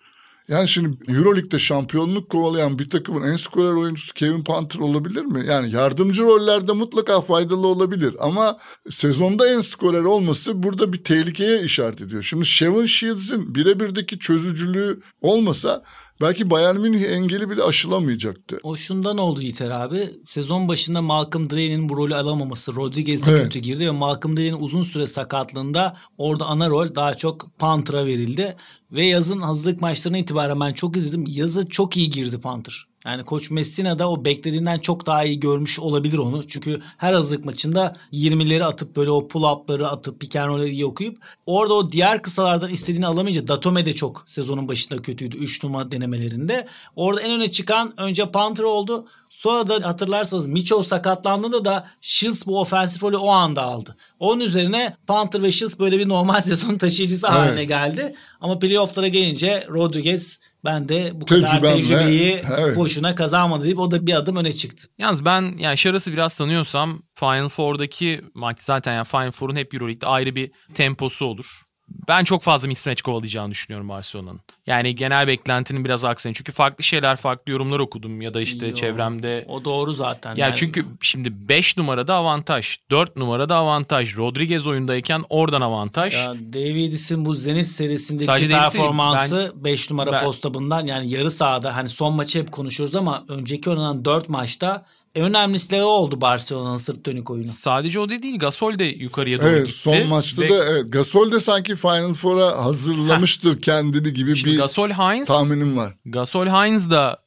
Yani 0.48 0.68
şimdi 0.68 1.12
Euroleague'de 1.12 1.58
şampiyonluk 1.58 2.28
kovalayan 2.28 2.78
bir 2.78 2.90
takımın 2.90 3.32
en 3.32 3.36
skorer 3.36 3.72
oyuncusu 3.72 4.14
Kevin 4.14 4.44
Panther 4.44 4.80
olabilir 4.80 5.24
mi? 5.24 5.44
Yani 5.46 5.70
yardımcı 5.70 6.22
rollerde 6.22 6.72
mutlaka 6.72 7.20
faydalı 7.20 7.66
olabilir 7.66 8.16
ama 8.20 8.58
sezonda 8.90 9.48
en 9.48 9.60
skorer 9.60 10.04
olması 10.04 10.62
burada 10.62 10.92
bir 10.92 11.04
tehlikeye 11.04 11.62
işaret 11.62 12.00
ediyor. 12.00 12.22
Şimdi 12.22 12.46
Shevin 12.46 12.86
Shields'in 12.86 13.54
birebirdeki 13.54 14.18
çözücülüğü 14.18 15.00
olmasa 15.20 15.84
belki 16.20 16.50
Bayern 16.50 16.76
Münih 16.76 17.02
engeli 17.04 17.50
bile 17.50 17.62
aşılamayacaktı. 17.62 18.60
O 18.62 18.76
şundan 18.76 19.18
oldu 19.18 19.42
Yiğiter 19.42 19.70
abi. 19.70 20.10
Sezon 20.24 20.68
başında 20.68 21.02
Malcolm 21.02 21.50
Drake'nin 21.50 21.88
bu 21.88 21.96
rolü 21.96 22.14
alamaması. 22.14 22.76
Rodriguez 22.76 23.26
de 23.26 23.30
Evet. 23.30 23.42
kötü 23.42 23.58
girdi 23.58 23.86
ve 23.86 23.90
Malcolm 23.90 24.36
Drake'nin 24.36 24.60
uzun 24.62 24.82
süre 24.82 25.06
sakatlığında 25.06 25.96
orada 26.18 26.46
ana 26.46 26.68
rol 26.68 26.94
daha 26.94 27.14
çok 27.14 27.58
Panther'a 27.58 28.06
verildi. 28.06 28.56
Ve 28.92 29.06
yazın 29.06 29.40
hazırlık 29.40 29.80
maçlarına 29.80 30.18
itibaren 30.18 30.60
ben 30.60 30.72
çok 30.72 30.96
izledim. 30.96 31.24
Yazı 31.28 31.68
çok 31.68 31.96
iyi 31.96 32.10
girdi 32.10 32.40
Panther. 32.40 32.87
Yani 33.06 33.24
Koç 33.24 33.50
Messina 33.50 33.98
da 33.98 34.10
o 34.10 34.24
beklediğinden 34.24 34.78
çok 34.78 35.06
daha 35.06 35.24
iyi 35.24 35.40
görmüş 35.40 35.78
olabilir 35.78 36.18
onu. 36.18 36.48
Çünkü 36.48 36.80
her 36.96 37.12
hazırlık 37.12 37.44
maçında 37.44 37.96
20'leri 38.12 38.64
atıp 38.64 38.96
böyle 38.96 39.10
o 39.10 39.28
pull-up'ları 39.28 39.88
atıp 39.88 40.20
pick 40.20 40.36
and 40.36 40.62
iyi 40.62 40.86
okuyup 40.86 41.18
orada 41.46 41.74
o 41.74 41.92
diğer 41.92 42.22
kısalardan 42.22 42.72
istediğini 42.72 43.06
alamayınca 43.06 43.48
Datome 43.48 43.86
de 43.86 43.94
çok 43.94 44.24
sezonun 44.26 44.68
başında 44.68 45.02
kötüydü 45.02 45.36
3 45.36 45.64
numara 45.64 45.90
denemelerinde. 45.90 46.66
Orada 46.96 47.20
en 47.20 47.30
öne 47.30 47.50
çıkan 47.50 48.00
önce 48.00 48.30
Panther 48.30 48.64
oldu. 48.64 49.06
Sonra 49.30 49.68
da 49.68 49.88
hatırlarsanız 49.88 50.46
Mitchell 50.46 50.82
sakatlandığında 50.82 51.64
da 51.64 51.86
Shields 52.00 52.46
bu 52.46 52.60
ofensif 52.60 53.02
rolü 53.02 53.16
o 53.16 53.28
anda 53.28 53.62
aldı. 53.62 53.96
Onun 54.20 54.40
üzerine 54.40 54.96
Panther 55.06 55.42
ve 55.42 55.50
Shields 55.50 55.78
böyle 55.78 55.98
bir 55.98 56.08
normal 56.08 56.40
sezon 56.50 56.78
taşıyıcısı 56.78 57.26
haline 57.26 57.64
geldi. 57.64 58.14
Ama 58.40 58.58
playoff'lara 58.58 59.08
gelince 59.08 59.66
Rodriguez 59.70 60.38
Ben 60.64 60.88
de 60.88 61.12
bu 61.14 61.26
kadar 61.26 61.50
Tecrübemle, 61.50 61.82
tecrübeyi 61.82 62.42
evet. 62.58 62.76
boşuna 62.76 63.14
kazanmadı 63.14 63.64
deyip 63.64 63.78
o 63.78 63.90
da 63.90 64.06
bir 64.06 64.14
adım 64.14 64.36
öne 64.36 64.52
çıktı. 64.52 64.88
Yalnız 64.98 65.24
ben 65.24 65.54
yani 65.58 65.78
Şaras'ı 65.78 66.12
biraz 66.12 66.36
tanıyorsam 66.36 67.02
Final 67.14 67.48
Four'daki 67.48 68.20
maç 68.34 68.62
zaten 68.62 68.94
yani 68.94 69.04
Final 69.04 69.30
Four'un 69.30 69.56
hep 69.56 69.74
Euroleague'de 69.74 70.06
ayrı 70.06 70.36
bir 70.36 70.50
temposu 70.74 71.26
olur. 71.26 71.67
Ben 72.08 72.24
çok 72.24 72.42
fazla 72.42 72.68
mismatch 72.68 73.02
kovalayacağını 73.02 73.50
düşünüyorum 73.50 73.88
Barcelona'nın. 73.88 74.40
Yani 74.66 74.94
genel 74.94 75.26
beklentinin 75.26 75.84
biraz 75.84 76.04
aksine. 76.04 76.34
Çünkü 76.34 76.52
farklı 76.52 76.84
şeyler, 76.84 77.16
farklı 77.16 77.52
yorumlar 77.52 77.78
okudum 77.78 78.20
ya 78.20 78.34
da 78.34 78.40
işte 78.40 78.66
Yo, 78.66 78.74
çevremde. 78.74 79.44
O 79.48 79.64
doğru 79.64 79.92
zaten. 79.92 80.36
Ya 80.36 80.54
çünkü 80.54 80.84
şimdi 81.00 81.48
5 81.48 81.76
numarada 81.76 82.14
avantaj, 82.14 82.76
4 82.90 83.16
numarada 83.16 83.56
avantaj. 83.56 84.16
Rodriguez 84.16 84.66
oyundayken 84.66 85.24
oradan 85.28 85.60
avantaj. 85.60 86.14
Ya 86.14 86.34
Davidis'in 86.52 87.24
bu 87.24 87.34
Zenit 87.34 87.68
serisindeki 87.68 88.24
Sadece 88.24 88.48
performansı 88.48 89.52
5 89.56 89.90
numara 89.90 90.12
ben- 90.12 90.24
postabından 90.24 90.86
yani 90.86 91.10
yarı 91.10 91.30
sahada 91.30 91.76
hani 91.76 91.88
son 91.88 92.14
maçı 92.14 92.38
hep 92.38 92.52
konuşuyoruz 92.52 92.96
ama 92.96 93.24
önceki 93.28 93.70
oynanan 93.70 94.04
4 94.04 94.28
maçta 94.28 94.84
en 95.18 95.24
önemlisi 95.24 95.76
o 95.76 95.86
oldu 95.86 96.20
Barcelona'nın 96.20 96.76
sırt 96.76 97.06
dönük 97.06 97.30
oyunu. 97.30 97.48
Sadece 97.48 98.00
o 98.00 98.08
da 98.08 98.22
değil 98.22 98.38
Gasol 98.38 98.78
de 98.78 98.84
yukarıya 98.84 99.40
doğru 99.40 99.48
Evet 99.48 99.66
gitti. 99.66 99.78
son 99.78 100.06
maçta 100.06 100.42
Ve 100.42 100.48
da 100.48 100.64
evet 100.64 100.92
Gasol 100.92 101.32
de 101.32 101.40
sanki 101.40 101.74
Final 101.76 102.14
Four'a 102.14 102.64
hazırlamıştır 102.64 103.60
kendini 103.60 104.12
gibi 104.12 104.36
şimdi 104.36 104.52
bir 104.54 104.58
Gasol 104.58 104.90
Hines 104.90 105.28
tahminim 105.28 105.76
var. 105.76 105.94
Gasol 106.04 106.46
Hines 106.46 106.90
da 106.90 107.18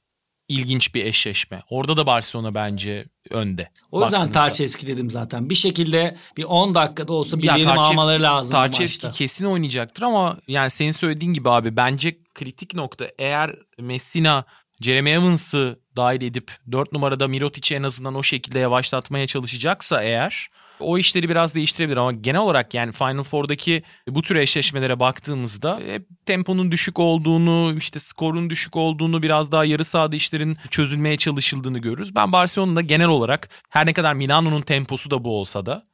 ilginç 0.47 0.95
bir 0.95 1.05
eşleşme. 1.05 1.61
Orada 1.69 1.97
da 1.97 2.05
Barcelona 2.05 2.55
bence 2.55 3.05
önde. 3.29 3.69
O 3.91 4.03
yüzden. 4.03 4.31
Tarçeski 4.31 4.87
dedim 4.87 5.09
zaten. 5.09 5.49
Bir 5.49 5.55
şekilde 5.55 6.17
bir 6.37 6.43
10 6.43 6.75
dakikada 6.75 7.13
olsa 7.13 7.37
bir 7.37 7.43
Ya 7.43 7.55
verim 7.55 7.65
Tarçevski- 7.69 7.79
almaları 7.79 8.23
lazım 8.23 8.51
Tarçevski 8.51 9.11
kesin 9.11 9.45
oynayacaktır 9.45 10.03
ama 10.03 10.37
yani 10.47 10.69
senin 10.69 10.91
söylediğin 10.91 11.33
gibi 11.33 11.49
abi 11.49 11.77
bence 11.77 12.17
kritik 12.35 12.73
nokta 12.75 13.07
eğer 13.19 13.55
Messina 13.79 14.45
Jeremy 14.81 15.11
Evans'ı 15.11 15.79
dahil 15.95 16.21
edip 16.21 16.51
4 16.71 16.93
numarada 16.93 17.27
Mirotic'i 17.27 17.75
en 17.75 17.83
azından 17.83 18.15
o 18.15 18.23
şekilde 18.23 18.59
yavaşlatmaya 18.59 19.27
çalışacaksa 19.27 20.03
eğer 20.03 20.47
o 20.79 20.97
işleri 20.97 21.29
biraz 21.29 21.55
değiştirebilir 21.55 21.97
ama 21.97 22.11
genel 22.11 22.41
olarak 22.41 22.73
yani 22.73 22.91
Final 22.91 23.23
Four'daki 23.23 23.83
bu 24.07 24.21
tür 24.21 24.35
eşleşmelere 24.35 24.99
baktığımızda 24.99 25.79
hep 25.87 26.07
temponun 26.25 26.71
düşük 26.71 26.99
olduğunu, 26.99 27.73
işte 27.77 27.99
skorun 27.99 28.49
düşük 28.49 28.75
olduğunu, 28.75 29.23
biraz 29.23 29.51
daha 29.51 29.65
yarı 29.65 29.83
sahada 29.83 30.15
işlerin 30.15 30.57
çözülmeye 30.69 31.17
çalışıldığını 31.17 31.79
görürüz. 31.79 32.15
Ben 32.15 32.31
Barcelona'da 32.31 32.81
genel 32.81 33.07
olarak 33.07 33.49
her 33.69 33.85
ne 33.85 33.93
kadar 33.93 34.13
Milano'nun 34.13 34.61
temposu 34.61 35.11
da 35.11 35.23
bu 35.23 35.39
olsa 35.39 35.65
da 35.65 35.90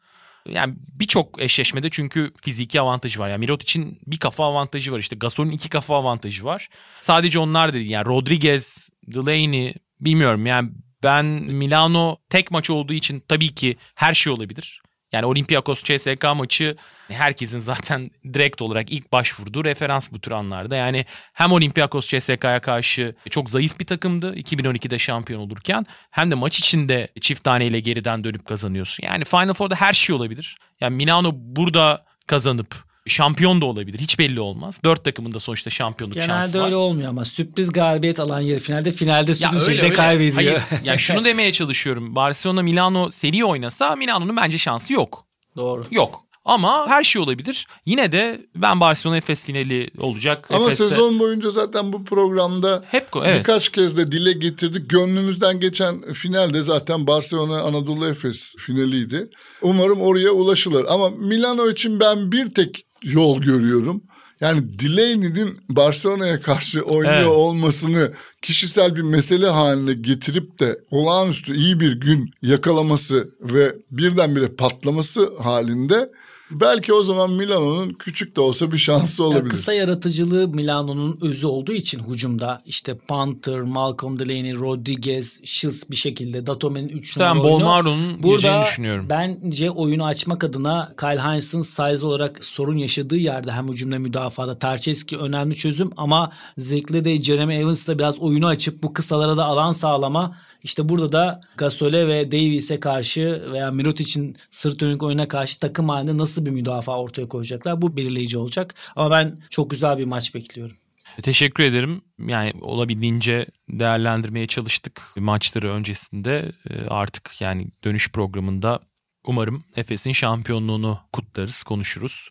yani 0.50 0.74
birçok 0.94 1.42
eşleşmede 1.42 1.90
çünkü 1.90 2.32
fiziki 2.42 2.82
avantajı 2.82 3.20
var. 3.20 3.30
Yani 3.30 3.40
Mirotic'in 3.40 4.00
bir 4.08 4.18
kafa 4.18 4.46
avantajı 4.46 4.92
var. 4.92 5.00
İşte 5.00 5.16
Gasol'ün 5.16 5.52
iki 5.52 5.70
kafa 5.70 5.96
avantajı 5.96 6.46
var. 6.46 6.70
Sadece 7.00 7.40
onlar 7.40 7.74
değil. 7.74 7.90
Yani 7.90 8.06
Rodriguez, 8.06 8.90
Delaney 9.08 9.74
bilmiyorum. 10.02 10.46
Yani 10.46 10.70
ben 11.04 11.26
Milano 11.26 12.18
tek 12.30 12.52
maç 12.52 12.70
olduğu 12.70 12.94
için 12.94 13.20
tabii 13.28 13.56
ki 13.56 13.78
her 13.96 14.14
şey 14.14 14.34
olabilir. 14.34 14.82
Yani 15.12 15.26
Olympiakos 15.26 15.84
CSK 15.84 16.24
maçı 16.36 16.76
herkesin 17.08 17.60
zaten 17.60 18.12
direkt 18.34 18.62
olarak 18.62 18.92
ilk 18.92 19.12
başvurduğu 19.12 19.64
referans 19.64 20.12
bu 20.12 20.22
tür 20.22 20.32
anlarda. 20.32 20.76
Yani 20.76 21.06
hem 21.34 21.52
Olympiakos 21.52 22.08
CSK'ya 22.08 22.60
karşı 22.60 23.16
çok 23.30 23.50
zayıf 23.50 23.80
bir 23.80 23.86
takımdı 23.86 24.36
2012'de 24.36 25.00
şampiyon 25.00 25.42
olurken 25.42 25.86
hem 26.12 26.32
de 26.32 26.36
maç 26.36 26.60
içinde 26.60 27.08
çift 27.22 27.44
taneyle 27.44 27.80
geriden 27.80 28.24
dönüp 28.24 28.46
kazanıyorsun. 28.46 29.04
Yani 29.04 29.26
Final 29.26 29.54
Four'da 29.54 29.76
her 29.76 29.94
şey 29.94 30.16
olabilir. 30.16 30.58
Yani 30.82 30.96
Milano 30.96 31.32
burada 31.34 32.06
kazanıp 32.28 32.87
şampiyon 33.08 33.62
da 33.62 33.66
olabilir. 33.66 34.00
Hiç 34.00 34.20
belli 34.20 34.40
olmaz. 34.40 34.80
Dört 34.84 35.04
takımın 35.06 35.34
da 35.34 35.40
sonuçta 35.40 35.70
şampiyonluk 35.70 36.18
şansı 36.18 36.32
Genelde 36.32 36.60
var. 36.60 36.66
öyle 36.66 36.76
olmuyor 36.76 37.10
ama 37.10 37.26
sürpriz 37.26 37.72
galibiyet 37.72 38.20
alan 38.20 38.40
yarı 38.40 38.60
finalde 38.60 38.92
finalde 38.92 39.32
Ya 39.32 39.36
sürpriz 39.36 39.62
öyle 39.62 39.66
şekilde 39.72 39.86
öyle. 39.86 39.96
kaybediyor. 39.96 40.36
Hayır. 40.70 40.84
Ya 40.86 40.98
şunu 40.98 41.26
demeye 41.26 41.52
çalışıyorum. 41.52 42.16
Barcelona 42.16 42.62
Milano 42.62 43.10
seri 43.12 43.46
oynasa 43.46 43.96
Milano'nun 43.96 44.36
bence 44.36 44.58
şansı 44.58 44.94
yok. 44.94 45.26
Doğru. 45.56 45.84
Yok. 45.92 46.20
Ama 46.46 46.88
her 46.90 47.04
şey 47.04 47.22
olabilir. 47.22 47.68
Yine 47.86 48.12
de 48.12 48.42
ben 48.56 48.80
Barcelona 48.80 49.18
Efes 49.18 49.46
finali 49.46 49.90
olacak. 50.00 50.48
Ama 50.52 50.66
Efes'te- 50.66 50.90
sezon 50.90 51.20
boyunca 51.20 51.50
zaten 51.50 51.94
bu 51.94 52.06
programda 52.06 52.84
hep 52.92 53.08
evet. 53.24 53.40
birkaç 53.40 53.70
kez 53.70 53.98
de 53.98 54.12
dile 54.12 54.32
getirdik. 54.32 54.90
Gönlümüzden 54.90 55.60
geçen 55.60 56.02
finalde 56.14 56.62
zaten 56.62 57.08
Barcelona 57.08 57.62
Anadolu 57.62 58.08
Efes 58.08 58.56
finaliydi. 58.58 59.24
Umarım 59.62 60.02
oraya 60.02 60.32
ulaşılır. 60.32 60.86
Ama 60.90 61.10
Milano 61.10 61.70
için 61.70 62.00
ben 62.00 62.32
bir 62.32 62.50
tek 62.50 62.84
yol 63.04 63.42
görüyorum. 63.42 64.04
Yani 64.42 64.80
Delaney'nin 64.80 65.58
Barcelona'ya 65.70 66.42
karşı 66.42 66.82
oynuyor 66.82 67.16
Evet. 67.18 67.28
olmasını 67.28 68.12
kişisel 68.42 68.96
bir 68.96 69.02
mesele 69.02 69.48
haline 69.48 69.94
getirip 69.94 70.60
de 70.60 70.80
olağanüstü 70.92 71.56
iyi 71.56 71.80
bir 71.80 72.00
gün 72.00 72.30
yakalaması 72.42 73.30
ve 73.42 73.76
birdenbire 73.92 74.48
patlaması 74.48 75.30
halinde 75.40 76.12
belki 76.52 76.94
o 76.94 77.04
zaman 77.04 77.32
Milano'nun 77.32 77.90
küçük 77.94 78.36
de 78.36 78.42
olsa 78.42 78.72
bir 78.72 78.78
şansı 78.78 79.22
Ya 79.22 79.28
olabilir. 79.28 79.50
kısa 79.50 79.74
yaratıcılığı 79.74 80.48
Milano'nun 80.48 81.18
özü 81.22 81.48
olduğu 81.48 81.72
için 81.74 82.02
hücumda 82.12 82.62
işte 82.66 82.98
Panther, 83.08 83.62
Malcolm 83.62 84.20
Delaney, 84.20 84.54
Rodriguez, 84.56 85.40
Shields 85.44 85.90
bir 85.92 85.96
şekilde 85.96 86.48
Datome'nin 86.48 86.90
3 86.90 87.20
Ben 87.20 87.36
numara 87.36 87.48
oyunu. 87.48 87.60
Bolmaro'nun 87.62 88.22
gireceğini 88.22 88.64
düşünüyorum. 88.64 89.06
bence 89.10 89.72
oyunu 89.72 90.06
açmak 90.06 90.44
adına 90.44 90.94
Kyle 91.00 91.20
Hines'ın 91.22 91.62
size 91.62 92.06
olarak 92.06 92.44
sorun 92.44 92.78
yaşadığı 92.78 93.18
yerde 93.18 93.52
hem 93.52 93.68
hücumda 93.68 94.00
müdafada 94.00 94.60
Tarçevski 94.60 95.18
önemli 95.18 95.56
çözüm 95.56 95.90
ama 95.98 96.32
Zekle 96.58 97.06
de 97.06 97.22
Jeremy 97.22 97.56
Evans 97.56 97.88
da 97.88 98.00
biraz 98.00 98.20
oyunu 98.28 98.48
açıp 98.48 98.84
bu 98.84 98.94
kısalara 98.94 99.38
da 99.38 99.46
alan 99.46 99.72
sağlama 99.72 100.38
işte 100.64 100.90
burada 100.90 101.12
da 101.12 101.42
Gasol'e 101.58 102.08
ve 102.08 102.32
Davies'e 102.32 102.80
karşı 102.80 103.50
veya 103.52 103.72
Mirotic'in 103.72 104.38
sırt 104.52 104.80
dönük 104.80 105.04
oyuna 105.04 105.28
karşı 105.28 105.60
takım 105.60 105.90
halinde 105.90 106.18
nasıl 106.18 106.46
bir 106.46 106.52
müdafaa 106.52 107.00
ortaya 107.00 107.28
koyacaklar 107.28 107.82
bu 107.82 107.98
belirleyici 107.98 108.38
olacak. 108.38 108.76
Ama 108.96 109.12
ben 109.12 109.38
çok 109.50 109.70
güzel 109.70 109.98
bir 109.98 110.06
maç 110.06 110.36
bekliyorum. 110.36 110.76
Teşekkür 111.22 111.64
ederim. 111.64 112.02
Yani 112.28 112.54
olabildiğince 112.62 113.46
değerlendirmeye 113.70 114.48
çalıştık 114.48 115.02
maçları 115.16 115.72
öncesinde. 115.72 116.52
Ee, 116.70 116.88
Artık 116.88 117.42
yani 117.42 117.68
dönüş 117.84 118.12
programında 118.12 118.80
umarım 119.26 119.64
Efes'in 119.76 120.12
şampiyonluğunu 120.12 121.00
kutlarız, 121.14 121.64
konuşuruz. 121.64 122.30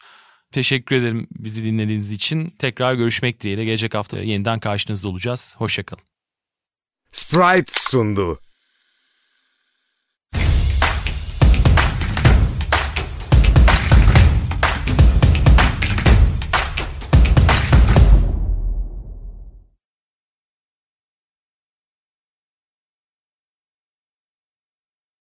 Teşekkür 0.53 0.97
ederim 0.97 1.27
bizi 1.31 1.65
dinlediğiniz 1.65 2.13
için. 2.13 2.51
Tekrar 2.59 2.95
görüşmek 2.95 3.41
dileğiyle. 3.41 3.65
Gelecek 3.65 3.95
hafta 3.95 4.19
yeniden 4.19 4.61
karşınızda 4.61 5.09
olacağız. 5.09 5.55
Hoşçakalın. 5.59 6.05
Sprite 7.13 7.73
sundu. 7.73 8.41